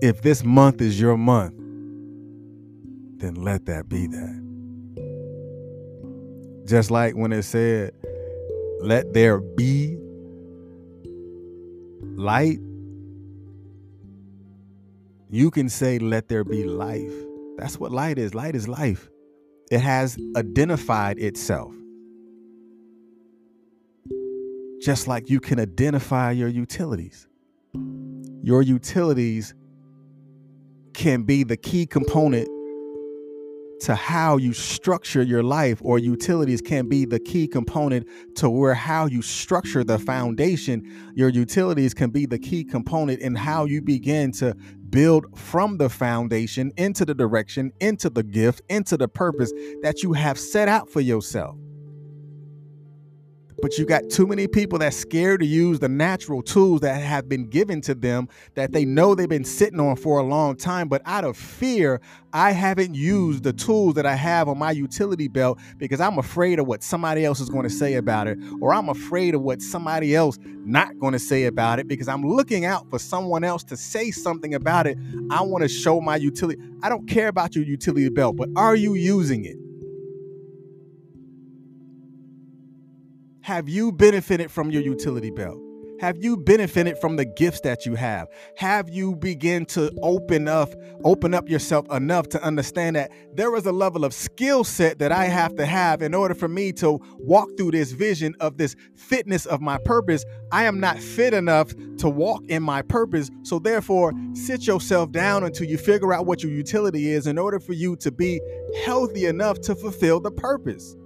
If 0.00 0.22
this 0.22 0.44
month 0.44 0.80
is 0.80 1.00
your 1.00 1.16
month, 1.16 1.54
then 3.20 3.34
let 3.34 3.66
that 3.66 3.88
be 3.88 4.06
that. 4.06 4.44
Just 6.66 6.90
like 6.90 7.14
when 7.14 7.32
it 7.32 7.42
said, 7.42 7.92
let 8.80 9.12
there 9.12 9.40
be 9.40 9.96
light, 12.16 12.58
You 15.30 15.50
can 15.50 15.68
say, 15.68 15.98
Let 15.98 16.28
there 16.28 16.44
be 16.44 16.64
life. 16.64 17.12
That's 17.56 17.78
what 17.78 17.92
light 17.92 18.18
is. 18.18 18.34
Light 18.34 18.54
is 18.54 18.68
life. 18.68 19.08
It 19.70 19.80
has 19.80 20.16
identified 20.36 21.18
itself. 21.18 21.74
Just 24.80 25.08
like 25.08 25.28
you 25.28 25.40
can 25.40 25.58
identify 25.58 26.30
your 26.30 26.48
utilities. 26.48 27.26
Your 28.42 28.62
utilities 28.62 29.54
can 30.94 31.24
be 31.24 31.42
the 31.42 31.56
key 31.56 31.84
component 31.84 32.48
to 33.80 33.94
how 33.94 34.36
you 34.36 34.52
structure 34.52 35.22
your 35.22 35.42
life 35.42 35.78
or 35.82 35.98
utilities 35.98 36.60
can 36.60 36.88
be 36.88 37.04
the 37.04 37.20
key 37.20 37.46
component 37.46 38.06
to 38.36 38.50
where 38.50 38.74
how 38.74 39.06
you 39.06 39.22
structure 39.22 39.84
the 39.84 39.98
foundation. 39.98 41.12
Your 41.14 41.28
utilities 41.28 41.94
can 41.94 42.10
be 42.10 42.26
the 42.26 42.38
key 42.38 42.64
component 42.64 43.20
in 43.20 43.34
how 43.34 43.64
you 43.64 43.80
begin 43.82 44.32
to 44.32 44.56
build 44.90 45.38
from 45.38 45.78
the 45.78 45.88
foundation 45.88 46.72
into 46.76 47.04
the 47.04 47.14
direction 47.14 47.70
into 47.80 48.08
the 48.08 48.22
gift 48.22 48.62
into 48.70 48.96
the 48.96 49.06
purpose 49.06 49.52
that 49.82 50.02
you 50.02 50.14
have 50.14 50.38
set 50.38 50.66
out 50.66 50.88
for 50.88 51.00
yourself 51.00 51.58
but 53.60 53.76
you 53.76 53.84
got 53.84 54.08
too 54.08 54.26
many 54.26 54.46
people 54.46 54.78
that's 54.78 54.96
scared 54.96 55.40
to 55.40 55.46
use 55.46 55.78
the 55.80 55.88
natural 55.88 56.42
tools 56.42 56.80
that 56.80 57.00
have 57.02 57.28
been 57.28 57.48
given 57.48 57.80
to 57.82 57.94
them 57.94 58.28
that 58.54 58.72
they 58.72 58.84
know 58.84 59.14
they've 59.14 59.28
been 59.28 59.44
sitting 59.44 59.80
on 59.80 59.96
for 59.96 60.18
a 60.18 60.22
long 60.22 60.56
time. 60.56 60.88
But 60.88 61.02
out 61.04 61.24
of 61.24 61.36
fear, 61.36 62.00
I 62.32 62.52
haven't 62.52 62.94
used 62.94 63.42
the 63.42 63.52
tools 63.52 63.94
that 63.94 64.06
I 64.06 64.14
have 64.14 64.48
on 64.48 64.58
my 64.58 64.70
utility 64.70 65.28
belt 65.28 65.58
because 65.78 66.00
I'm 66.00 66.18
afraid 66.18 66.58
of 66.58 66.66
what 66.66 66.82
somebody 66.82 67.24
else 67.24 67.40
is 67.40 67.48
going 67.48 67.64
to 67.64 67.70
say 67.70 67.94
about 67.94 68.28
it, 68.28 68.38
or 68.60 68.72
I'm 68.72 68.88
afraid 68.88 69.34
of 69.34 69.42
what 69.42 69.60
somebody 69.62 70.14
else 70.14 70.38
not 70.64 70.98
going 70.98 71.12
to 71.12 71.18
say 71.18 71.44
about 71.44 71.78
it 71.78 71.88
because 71.88 72.08
I'm 72.08 72.22
looking 72.22 72.64
out 72.64 72.88
for 72.90 72.98
someone 72.98 73.44
else 73.44 73.64
to 73.64 73.76
say 73.76 74.10
something 74.10 74.54
about 74.54 74.86
it. 74.86 74.98
I 75.30 75.42
want 75.42 75.62
to 75.62 75.68
show 75.68 76.00
my 76.00 76.16
utility. 76.16 76.60
I 76.82 76.88
don't 76.88 77.08
care 77.08 77.28
about 77.28 77.56
your 77.56 77.64
utility 77.64 78.08
belt, 78.08 78.36
but 78.36 78.50
are 78.56 78.76
you 78.76 78.94
using 78.94 79.44
it? 79.44 79.56
Have 83.48 83.66
you 83.66 83.92
benefited 83.92 84.50
from 84.50 84.70
your 84.70 84.82
utility 84.82 85.30
belt? 85.30 85.58
Have 86.00 86.22
you 86.22 86.36
benefited 86.36 86.98
from 86.98 87.16
the 87.16 87.24
gifts 87.24 87.60
that 87.62 87.86
you 87.86 87.94
have? 87.94 88.28
Have 88.58 88.90
you 88.90 89.16
begin 89.16 89.64
to 89.68 89.90
open 90.02 90.48
up, 90.48 90.68
open 91.02 91.32
up 91.32 91.48
yourself 91.48 91.90
enough 91.90 92.28
to 92.28 92.42
understand 92.42 92.96
that 92.96 93.10
there 93.32 93.56
is 93.56 93.64
a 93.64 93.72
level 93.72 94.04
of 94.04 94.12
skill 94.12 94.64
set 94.64 94.98
that 94.98 95.12
I 95.12 95.24
have 95.24 95.54
to 95.54 95.64
have 95.64 96.02
in 96.02 96.12
order 96.12 96.34
for 96.34 96.46
me 96.46 96.72
to 96.72 97.00
walk 97.20 97.48
through 97.56 97.70
this 97.70 97.92
vision 97.92 98.34
of 98.38 98.58
this 98.58 98.76
fitness 98.94 99.46
of 99.46 99.62
my 99.62 99.78
purpose? 99.78 100.26
I 100.52 100.64
am 100.64 100.78
not 100.78 100.98
fit 100.98 101.32
enough 101.32 101.72
to 102.00 102.08
walk 102.10 102.42
in 102.48 102.62
my 102.62 102.82
purpose. 102.82 103.30
So 103.44 103.58
therefore, 103.58 104.12
sit 104.34 104.66
yourself 104.66 105.10
down 105.10 105.44
until 105.44 105.66
you 105.66 105.78
figure 105.78 106.12
out 106.12 106.26
what 106.26 106.42
your 106.42 106.52
utility 106.52 107.12
is 107.12 107.26
in 107.26 107.38
order 107.38 107.60
for 107.60 107.72
you 107.72 107.96
to 107.96 108.10
be 108.10 108.42
healthy 108.84 109.24
enough 109.24 109.58
to 109.62 109.74
fulfill 109.74 110.20
the 110.20 110.32
purpose. 110.32 110.97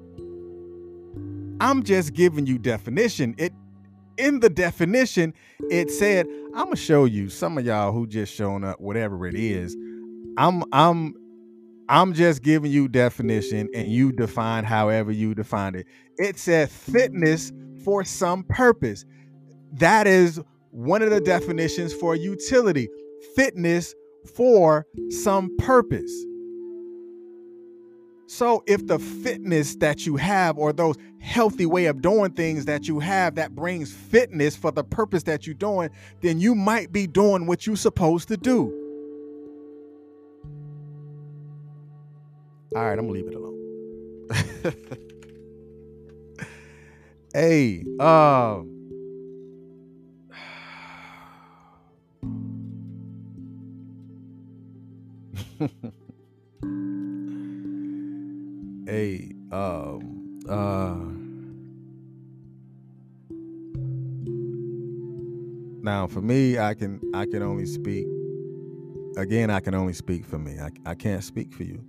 I'm 1.63 1.85
just 1.85 2.13
giving 2.13 2.45
you 2.45 2.59
definition. 2.59 3.37
It 3.39 3.53
in 4.19 4.41
the 4.41 4.51
definition, 4.51 5.33
it 5.71 5.93
said, 5.93 6.27
I'm 6.55 6.65
gonna 6.65 6.77
show 6.77 7.05
you 7.05 7.29
some 7.29 7.57
of 7.57 7.65
y'all 7.65 7.93
who 7.93 8.05
just 8.09 8.35
shown 8.35 8.65
up, 8.65 8.81
whatever 8.81 9.29
it 9.29 9.37
is. 9.37 9.77
I'm 10.37 10.65
I'm 10.73 11.15
I'm 11.89 12.15
just 12.15 12.43
giving 12.43 12.73
you 12.73 12.89
definition 12.89 13.69
and 13.75 13.87
you 13.87 14.11
define 14.11 14.65
however 14.65 15.13
you 15.13 15.37
define 15.37 15.77
it. 15.77 15.87
It 16.17 16.37
said 16.37 16.69
fitness 16.69 17.53
for 17.85 18.03
some 18.03 18.43
purpose. 18.43 19.05
That 19.75 20.09
is 20.09 20.41
one 20.73 21.01
of 21.01 21.11
the 21.11 21.21
definitions 21.21 21.95
for 21.95 22.17
utility. 22.17 22.89
Fitness 23.37 23.95
for 24.35 24.85
some 25.11 25.57
purpose. 25.59 26.13
So 28.33 28.65
if 28.67 28.87
the 28.87 28.99
fitness 28.99 29.77
that 29.77 30.07
you 30.07 30.17
have 30.17 30.57
or 30.57 30.73
those 30.73 30.97
healthy 31.21 31.67
way 31.67 31.85
of 31.85 32.01
doing 32.01 32.33
things 32.33 32.65
that 32.65 32.89
you 32.89 32.99
have 32.99 33.35
that 33.35 33.55
brings 33.55 33.93
fitness 33.93 34.57
for 34.57 34.71
the 34.71 34.83
purpose 34.83 35.25
that 35.25 35.47
you're 35.47 35.53
doing, 35.53 35.91
then 36.23 36.41
you 36.41 36.55
might 36.55 36.91
be 36.93 37.07
doing 37.07 37.45
what 37.45 37.67
you're 37.67 37.77
supposed 37.77 38.29
to 38.29 38.39
do. 38.39 38.73
All 42.75 42.83
right, 42.83 42.99
I'm 42.99 43.07
gonna 43.07 43.11
leave 43.11 43.29
it 43.29 43.35
alone. 43.35 43.59
hey, 47.35 47.85
um 48.01 48.79
hey, 58.87 59.33
um, 59.51 60.41
uh, 60.49 60.97
now 65.83 66.07
for 66.07 66.21
me, 66.21 66.59
I 66.59 66.75
can 66.75 67.01
I 67.15 67.27
can 67.27 67.43
only 67.43 67.67
speak. 67.67 68.07
Again, 69.17 69.51
I 69.51 69.61
can 69.61 69.75
only 69.75 69.93
speak 69.93 70.25
for 70.25 70.39
me. 70.39 70.59
I, 70.59 70.71
I 70.91 70.95
can't 70.95 71.23
speak 71.23 71.53
for 71.53 71.65
you. 71.65 71.85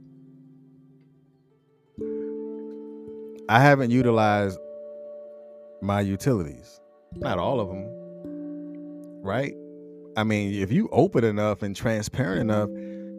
I 3.50 3.60
haven't 3.60 3.92
utilized 3.92 4.60
my 5.82 6.02
utilities, 6.02 6.80
not 7.16 7.40
all 7.40 7.60
of 7.60 7.70
them, 7.70 9.22
right? 9.22 9.54
I 10.16 10.24
mean, 10.24 10.54
if 10.54 10.72
you 10.72 10.90
open 10.92 11.24
enough 11.24 11.62
and 11.62 11.76
transparent 11.76 12.42
enough, 12.42 12.70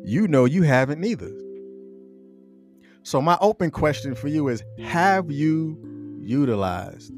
you 0.05 0.29
know 0.29 0.45
you 0.45 0.63
haven't 0.63 1.01
neither. 1.01 1.31
So, 3.05 3.21
my 3.21 3.37
open 3.43 3.71
question 3.71 4.15
for 4.15 4.29
you 4.29 4.49
is 4.49 4.65
Have 4.83 5.31
you 5.31 5.79
utilized 6.21 7.13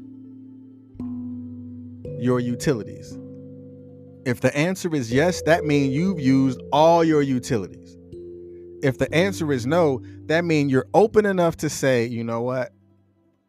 your 2.19 2.41
utilities? 2.41 3.17
If 4.25 4.41
the 4.41 4.55
answer 4.55 4.93
is 4.93 5.13
yes, 5.13 5.41
that 5.43 5.63
means 5.63 5.93
you've 5.95 6.19
used 6.19 6.61
all 6.73 7.05
your 7.05 7.21
utilities. 7.21 7.95
If 8.83 8.97
the 8.97 9.11
answer 9.15 9.53
is 9.53 9.65
no, 9.65 10.01
that 10.25 10.43
means 10.43 10.73
you're 10.73 10.89
open 10.93 11.25
enough 11.25 11.55
to 11.57 11.69
say, 11.69 12.05
you 12.05 12.25
know 12.25 12.41
what? 12.41 12.73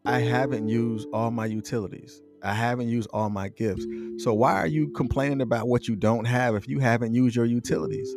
I 0.05 0.21
haven't 0.21 0.69
used 0.69 1.09
all 1.13 1.33
my 1.33 1.47
utilities. 1.47 2.23
I 2.45 2.55
haven't 2.55 2.89
used 2.89 3.09
all 3.13 3.31
my 3.31 3.49
gifts. 3.49 3.85
So 4.19 4.33
why 4.33 4.55
are 4.55 4.69
you 4.69 4.91
complaining 4.91 5.41
about 5.41 5.67
what 5.67 5.89
you 5.89 5.97
don't 5.97 6.25
have 6.27 6.55
if 6.55 6.69
you 6.69 6.79
haven't 6.79 7.15
used 7.15 7.35
your 7.35 7.47
utilities? 7.47 8.15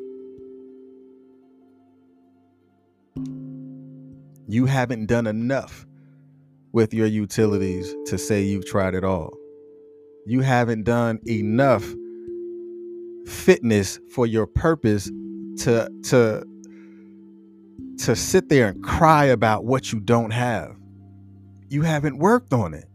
You 4.52 4.66
haven't 4.66 5.06
done 5.06 5.28
enough 5.28 5.86
with 6.74 6.94
your 6.94 7.08
utilities 7.08 7.96
to 8.06 8.18
say 8.18 8.44
you've 8.44 8.66
tried 8.66 8.94
it 8.96 9.04
all. 9.04 9.34
You 10.26 10.42
haven't 10.42 10.84
done 10.84 11.20
enough 11.26 11.86
fitness 13.26 13.98
for 14.14 14.28
your 14.28 14.46
purpose 14.46 15.10
to 15.60 15.90
to 16.04 16.44
to 18.00 18.16
sit 18.16 18.50
there 18.50 18.68
and 18.68 18.84
cry 18.84 19.26
about 19.26 19.64
what 19.64 19.94
you 19.94 20.02
don't 20.02 20.32
have. 20.32 20.76
You 21.70 21.84
haven't 21.84 22.18
worked 22.18 22.52
on 22.52 22.74
it. 22.74 22.90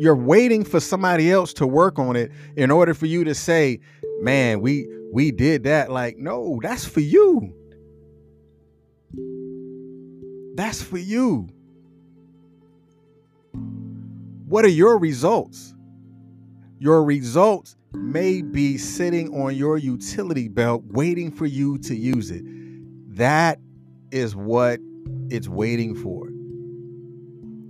You're 0.00 0.16
waiting 0.16 0.64
for 0.64 0.80
somebody 0.80 1.30
else 1.30 1.52
to 1.54 1.66
work 1.66 2.00
on 2.00 2.16
it 2.16 2.32
in 2.56 2.72
order 2.72 2.92
for 2.92 3.06
you 3.06 3.22
to 3.22 3.34
say, 3.36 3.78
"Man, 4.20 4.60
we 4.60 4.88
we 5.12 5.30
did 5.30 5.62
that." 5.62 5.92
Like, 5.92 6.18
no, 6.18 6.58
that's 6.60 6.84
for 6.84 7.00
you. 7.00 7.54
That's 10.54 10.82
for 10.82 10.98
you. 10.98 11.48
What 14.46 14.64
are 14.64 14.68
your 14.68 14.98
results? 14.98 15.74
Your 16.78 17.04
results 17.04 17.76
may 17.92 18.42
be 18.42 18.78
sitting 18.78 19.34
on 19.34 19.56
your 19.56 19.78
utility 19.78 20.48
belt 20.48 20.84
waiting 20.86 21.30
for 21.30 21.46
you 21.46 21.78
to 21.78 21.96
use 21.96 22.30
it. 22.30 22.44
That 23.16 23.60
is 24.12 24.36
what 24.36 24.80
it's 25.30 25.48
waiting 25.48 25.94
for. 25.94 26.28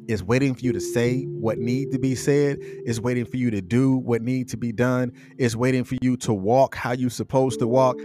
It's 0.09 0.23
waiting 0.23 0.55
for 0.55 0.61
you 0.61 0.73
to 0.73 0.81
say 0.81 1.23
what 1.25 1.59
need 1.59 1.92
to 1.92 1.99
be 1.99 2.14
said. 2.14 2.59
It's 2.61 3.01
waiting 3.01 3.25
for 3.25 3.38
you 3.38 3.51
to 3.51 3.62
do 3.62 3.97
what 3.97 4.23
need 4.23 4.49
to 4.51 4.57
be 4.59 4.73
done. 4.73 5.12
It's 5.38 5.57
waiting 5.57 5.85
for 5.85 5.97
you 6.03 6.16
to 6.18 6.35
walk 6.35 6.75
how 6.75 6.92
you're 6.92 7.11
supposed 7.11 7.61
to 7.61 7.66
walk. 7.66 7.99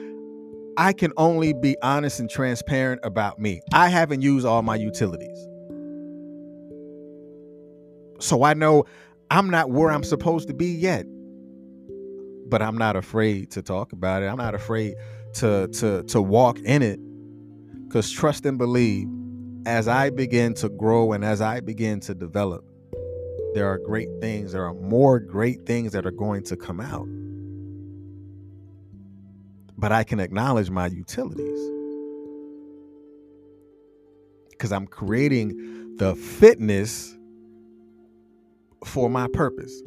I 0.78 0.94
can 0.94 1.12
only 1.18 1.54
be 1.54 1.76
honest 1.82 2.20
and 2.20 2.30
transparent 2.30 3.02
about 3.04 3.40
me. 3.40 3.62
I 3.74 3.90
haven't 3.90 4.22
used 4.22 4.46
all 4.46 4.62
my 4.62 4.76
utilities. 4.76 5.48
So 8.20 8.44
I 8.44 8.54
know 8.54 8.86
I'm 9.32 9.50
not 9.50 9.70
where 9.70 9.92
I'm 9.92 10.04
supposed 10.04 10.48
to 10.48 10.54
be 10.54 10.68
yet. 10.68 11.06
But 12.48 12.62
I'm 12.62 12.78
not 12.78 12.96
afraid 12.96 13.52
to 13.52 13.62
talk 13.62 13.94
about 13.94 14.24
it. 14.24 14.26
I'm 14.26 14.38
not 14.38 14.56
afraid 14.56 14.96
to 15.36 15.68
to 15.68 16.04
to 16.04 16.22
walk 16.22 16.60
in 16.60 16.82
it. 16.82 17.00
Cuz 17.92 18.12
trust 18.12 18.46
and 18.46 18.58
believe 18.58 19.08
as 19.66 19.88
I 19.88 20.10
begin 20.10 20.54
to 20.56 20.70
grow 20.70 21.12
and 21.12 21.24
as 21.24 21.42
I 21.42 21.60
begin 21.60 22.00
to 22.02 22.16
develop, 22.16 22.66
there 23.54 23.68
are 23.68 23.78
great 23.78 24.10
things, 24.22 24.52
there 24.52 24.66
are 24.66 24.74
more 24.74 25.20
great 25.20 25.66
things 25.66 25.92
that 25.92 26.06
are 26.06 26.12
going 26.12 26.44
to 26.44 26.56
come 26.56 26.80
out. 26.80 27.08
But 29.80 29.92
I 29.92 30.04
can 30.04 30.20
acknowledge 30.20 30.70
my 30.70 30.88
utilities. 30.88 31.60
Because 34.52 34.72
I'm 34.72 34.88
creating 34.88 35.96
the 35.98 36.15
fitness 36.15 37.15
for 38.86 39.10
my 39.10 39.28
purpose. 39.34 39.82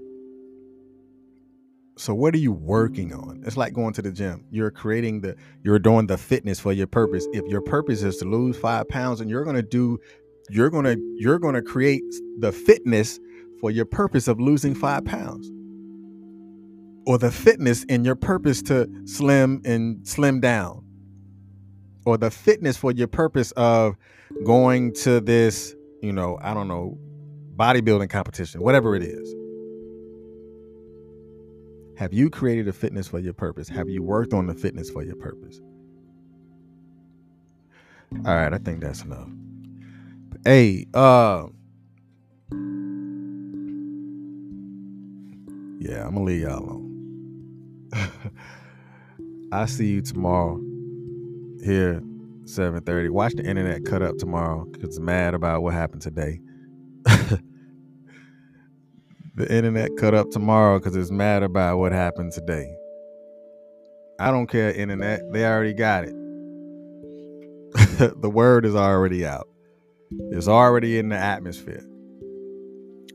So 1.97 2.15
what 2.15 2.35
are 2.35 2.39
you 2.39 2.53
working 2.53 3.13
on? 3.13 3.43
It's 3.47 3.57
like 3.57 3.75
going 3.75 3.93
to 3.95 4.03
the 4.03 4.11
gym. 4.11 4.47
You're 4.51 4.71
creating 4.71 5.21
the 5.21 5.37
you're 5.63 5.79
doing 5.79 6.07
the 6.07 6.17
fitness 6.17 6.59
for 6.59 6.73
your 6.73 6.87
purpose. 6.87 7.27
If 7.33 7.47
your 7.47 7.61
purpose 7.61 8.03
is 8.03 8.17
to 8.17 8.25
lose 8.25 8.57
5 8.57 8.89
pounds 8.89 9.21
and 9.21 9.29
you're 9.29 9.45
going 9.45 9.57
to 9.57 9.63
do 9.63 9.99
you're 10.49 10.71
going 10.71 10.85
to 10.85 10.97
you're 11.19 11.39
going 11.39 11.55
to 11.55 11.63
create 11.63 12.03
the 12.39 12.51
fitness 12.51 13.21
for 13.61 13.71
your 13.71 13.85
purpose 13.85 14.27
of 14.27 14.41
losing 14.41 14.75
5 14.75 15.05
pounds. 15.05 15.51
Or 17.07 17.19
the 17.19 17.33
fitness 17.33 17.85
in 17.85 18.05
your 18.05 18.15
purpose 18.15 18.63
to 18.63 18.89
slim 19.07 19.61
and 19.65 20.07
slim 20.07 20.41
down. 20.41 20.85
Or 22.05 22.17
the 22.17 22.31
fitness 22.31 22.77
for 22.77 22.93
your 22.93 23.09
purpose 23.09 23.53
of 23.53 23.97
going 24.45 24.93
to 24.95 25.21
this, 25.21 25.75
you 26.01 26.13
know, 26.13 26.39
I 26.43 26.55
don't 26.55 26.69
know, 26.69 26.99
bodybuilding 27.57 28.11
competition, 28.11 28.61
whatever 28.61 28.97
it 28.97 29.03
is. 29.03 29.35
Have 31.97 32.13
you 32.13 32.31
created 32.31 32.67
a 32.69 32.73
fitness 32.73 33.07
for 33.07 33.19
your 33.19 33.35
purpose? 33.35 33.69
Have 33.69 33.89
you 33.89 34.03
worked 34.03 34.33
on 34.33 34.47
the 34.47 34.55
fitness 34.55 34.91
for 34.91 35.03
your 35.03 35.17
purpose? 35.17 35.61
All 38.27 38.35
right, 38.35 38.53
I 38.53 38.59
think 38.59 38.81
that's 38.81 39.03
enough. 39.03 39.29
Hey, 40.45 40.87
uh 40.95 41.47
Yeah, 45.79 46.07
I'm 46.07 46.15
gonna 46.15 46.25
leave 46.25 46.43
y'all 46.43 46.59
alone. 46.65 46.92
I 49.53 49.67
see 49.67 49.87
you 49.87 50.03
tomorrow 50.03 50.61
here, 51.63 52.01
7:30. 52.45 53.11
Watch 53.11 53.35
the 53.35 53.45
internet 53.45 53.85
cut 53.85 54.03
up 54.03 54.17
tomorrow 54.19 54.65
because 54.65 54.89
it's 54.89 54.99
mad 54.99 55.35
about 55.35 55.63
what 55.63 55.75
happened 55.75 56.03
today. 56.03 56.41
the 57.05 57.41
internet 59.51 59.91
cut 59.99 60.15
up 60.15 60.31
tomorrow 60.31 60.79
because 60.79 60.97
it's 60.97 61.11
mad 61.11 61.43
about 61.43 61.79
what 61.79 61.93
happened 61.93 62.33
today. 62.33 62.75
I 64.19 64.31
don't 64.31 64.47
care, 64.47 64.73
internet. 64.73 65.21
They 65.33 65.45
already 65.45 65.75
got 65.75 66.05
it. 66.05 66.15
the 68.21 68.31
word 68.31 68.65
is 68.65 68.75
already 68.75 69.27
out. 69.27 69.49
It's 70.31 70.49
already 70.49 70.99
in 70.99 71.09
the 71.09 71.17
atmosphere. 71.17 71.85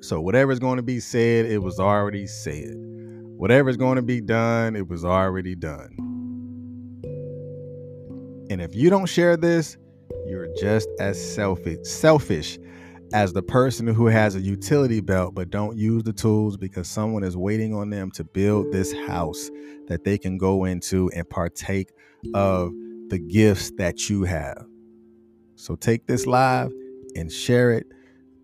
So 0.02 0.22
whatever's 0.22 0.60
going 0.60 0.78
to 0.78 0.84
be 0.84 1.00
said, 1.00 1.46
it 1.46 1.60
was 1.60 1.80
already 1.80 2.28
said. 2.28 2.76
Whatever's 3.38 3.78
going 3.78 3.98
to 3.98 4.02
be 4.02 4.20
done, 4.20 4.76
it 4.76 4.88
was 4.88 5.06
already 5.06 5.54
done. 5.54 5.96
And 8.50 8.60
if 8.60 8.74
you 8.74 8.90
don't 8.90 9.06
share 9.06 9.38
this, 9.38 9.78
you're 10.26 10.48
just 10.60 10.90
as 11.00 11.24
selfish 11.36 11.78
selfish 11.84 12.58
as 13.14 13.34
the 13.34 13.44
person 13.44 13.88
who 13.88 14.08
has 14.08 14.36
a 14.36 14.42
utility 14.42 15.00
belt 15.02 15.34
but 15.36 15.50
don't 15.50 15.78
use 15.78 16.04
the 16.04 16.12
tools 16.12 16.58
because 16.58 16.88
someone 16.88 17.24
is 17.24 17.38
waiting 17.38 17.74
on 17.74 17.90
them 17.90 18.12
to 18.12 18.24
build 18.24 18.72
this 18.72 18.92
house 19.08 19.50
that 19.88 20.04
they 20.04 20.18
can 20.18 20.38
go 20.38 20.66
into 20.66 21.10
and 21.16 21.30
partake 21.30 21.92
of 22.34 22.72
the 23.10 23.20
gifts 23.20 23.72
that 23.78 24.10
you 24.10 24.24
have. 24.24 24.66
So 25.56 25.76
take 25.76 26.08
this 26.08 26.26
live 26.26 26.72
and 27.16 27.32
share 27.32 27.72
it, 27.72 27.86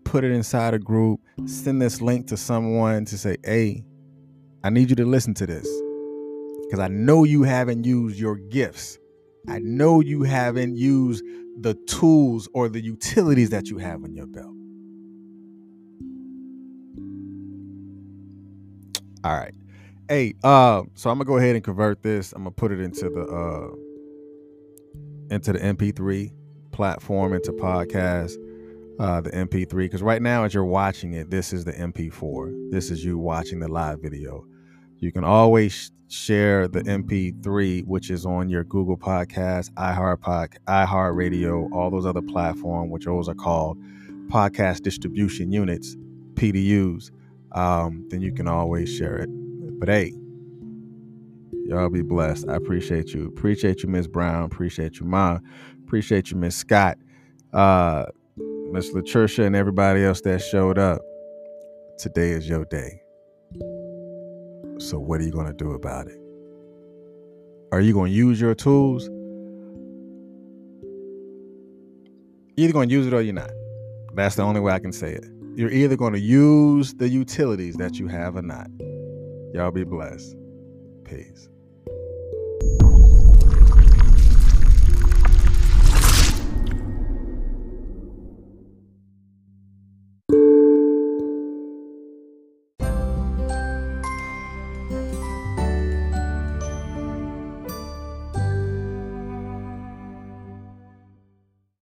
put 0.04 0.22
it 0.22 0.30
inside 0.30 0.72
a 0.72 0.78
group, 0.78 1.20
send 1.46 1.82
this 1.82 2.00
link 2.00 2.28
to 2.28 2.36
someone 2.36 3.04
to 3.06 3.18
say, 3.18 3.36
"Hey, 3.44 3.84
I 4.64 4.70
need 4.70 4.90
you 4.90 4.96
to 4.96 5.04
listen 5.04 5.34
to 5.34 5.46
this." 5.46 5.68
Cuz 6.70 6.80
I 6.80 6.88
know 6.88 7.22
you 7.22 7.44
haven't 7.44 7.84
used 7.84 8.18
your 8.18 8.36
gifts. 8.36 8.98
I 9.46 9.58
know 9.60 10.00
you 10.00 10.22
haven't 10.24 10.76
used 10.76 11.22
the 11.60 11.74
tools 11.86 12.48
or 12.52 12.68
the 12.68 12.80
utilities 12.80 13.50
that 13.50 13.68
you 13.68 13.78
have 13.78 14.02
on 14.02 14.12
your 14.14 14.26
belt. 14.26 14.54
All 19.22 19.36
right. 19.36 19.54
Hey, 20.08 20.34
uh, 20.44 20.82
so 20.94 21.08
I'm 21.10 21.16
gonna 21.16 21.26
go 21.26 21.38
ahead 21.38 21.54
and 21.54 21.64
convert 21.64 22.02
this. 22.02 22.32
I'm 22.32 22.42
gonna 22.42 22.50
put 22.50 22.72
it 22.72 22.80
into 22.80 23.08
the 23.08 23.22
uh 23.22 23.74
into 25.34 25.52
the 25.54 25.58
MP3 25.60 26.30
platform, 26.72 27.32
into 27.32 27.52
podcast, 27.52 28.36
uh, 28.98 29.22
the 29.22 29.30
MP3. 29.30 29.86
Because 29.86 30.02
right 30.02 30.20
now, 30.20 30.44
as 30.44 30.52
you're 30.52 30.64
watching 30.64 31.14
it, 31.14 31.30
this 31.30 31.54
is 31.54 31.64
the 31.64 31.72
MP4. 31.72 32.70
This 32.70 32.90
is 32.90 33.02
you 33.02 33.16
watching 33.16 33.60
the 33.60 33.68
live 33.68 34.00
video. 34.00 34.44
You 35.04 35.12
can 35.12 35.22
always 35.22 35.92
share 36.08 36.66
the 36.66 36.80
MP3, 36.80 37.84
which 37.84 38.08
is 38.08 38.24
on 38.24 38.48
your 38.48 38.64
Google 38.64 38.96
Podcast, 38.96 39.70
iHeart 39.74 40.22
Pod, 40.22 40.56
iHeart 40.66 41.14
Radio, 41.14 41.68
all 41.74 41.90
those 41.90 42.06
other 42.06 42.22
platforms, 42.22 42.90
which 42.90 43.04
those 43.04 43.28
are 43.28 43.34
called 43.34 43.76
podcast 44.28 44.80
distribution 44.80 45.52
units, 45.52 45.94
PDUs. 46.36 47.10
Um, 47.52 48.06
then 48.08 48.22
you 48.22 48.32
can 48.32 48.48
always 48.48 48.90
share 48.90 49.16
it. 49.18 49.28
But 49.78 49.90
hey, 49.90 50.14
y'all 51.66 51.90
be 51.90 52.00
blessed. 52.00 52.48
I 52.48 52.54
appreciate 52.54 53.12
you. 53.12 53.26
Appreciate 53.26 53.82
you, 53.82 53.90
Miss 53.90 54.06
Brown. 54.06 54.44
Appreciate 54.44 55.00
you, 55.00 55.04
Ma. 55.04 55.38
Appreciate 55.84 56.30
you, 56.30 56.38
Miss 56.38 56.56
Scott, 56.56 56.96
uh, 57.52 58.06
Miss 58.38 58.90
Latricia, 58.94 59.44
and 59.44 59.54
everybody 59.54 60.02
else 60.02 60.22
that 60.22 60.40
showed 60.40 60.78
up. 60.78 61.02
Today 61.98 62.30
is 62.30 62.48
your 62.48 62.64
day. 62.64 63.03
So, 64.84 64.98
what 64.98 65.18
are 65.18 65.24
you 65.24 65.30
going 65.30 65.46
to 65.46 65.54
do 65.54 65.70
about 65.72 66.08
it? 66.08 66.20
Are 67.72 67.80
you 67.80 67.94
going 67.94 68.12
to 68.12 68.16
use 68.16 68.38
your 68.38 68.54
tools? 68.54 69.08
You're 72.54 72.64
either 72.66 72.74
going 72.74 72.90
to 72.90 72.94
use 72.94 73.06
it 73.06 73.14
or 73.14 73.22
you're 73.22 73.32
not. 73.32 73.50
That's 74.12 74.36
the 74.36 74.42
only 74.42 74.60
way 74.60 74.74
I 74.74 74.78
can 74.78 74.92
say 74.92 75.14
it. 75.14 75.24
You're 75.56 75.70
either 75.70 75.96
going 75.96 76.12
to 76.12 76.20
use 76.20 76.92
the 76.92 77.08
utilities 77.08 77.76
that 77.76 77.98
you 77.98 78.08
have 78.08 78.36
or 78.36 78.42
not. 78.42 78.68
Y'all 79.54 79.70
be 79.70 79.84
blessed. 79.84 80.36
Peace. 81.04 81.48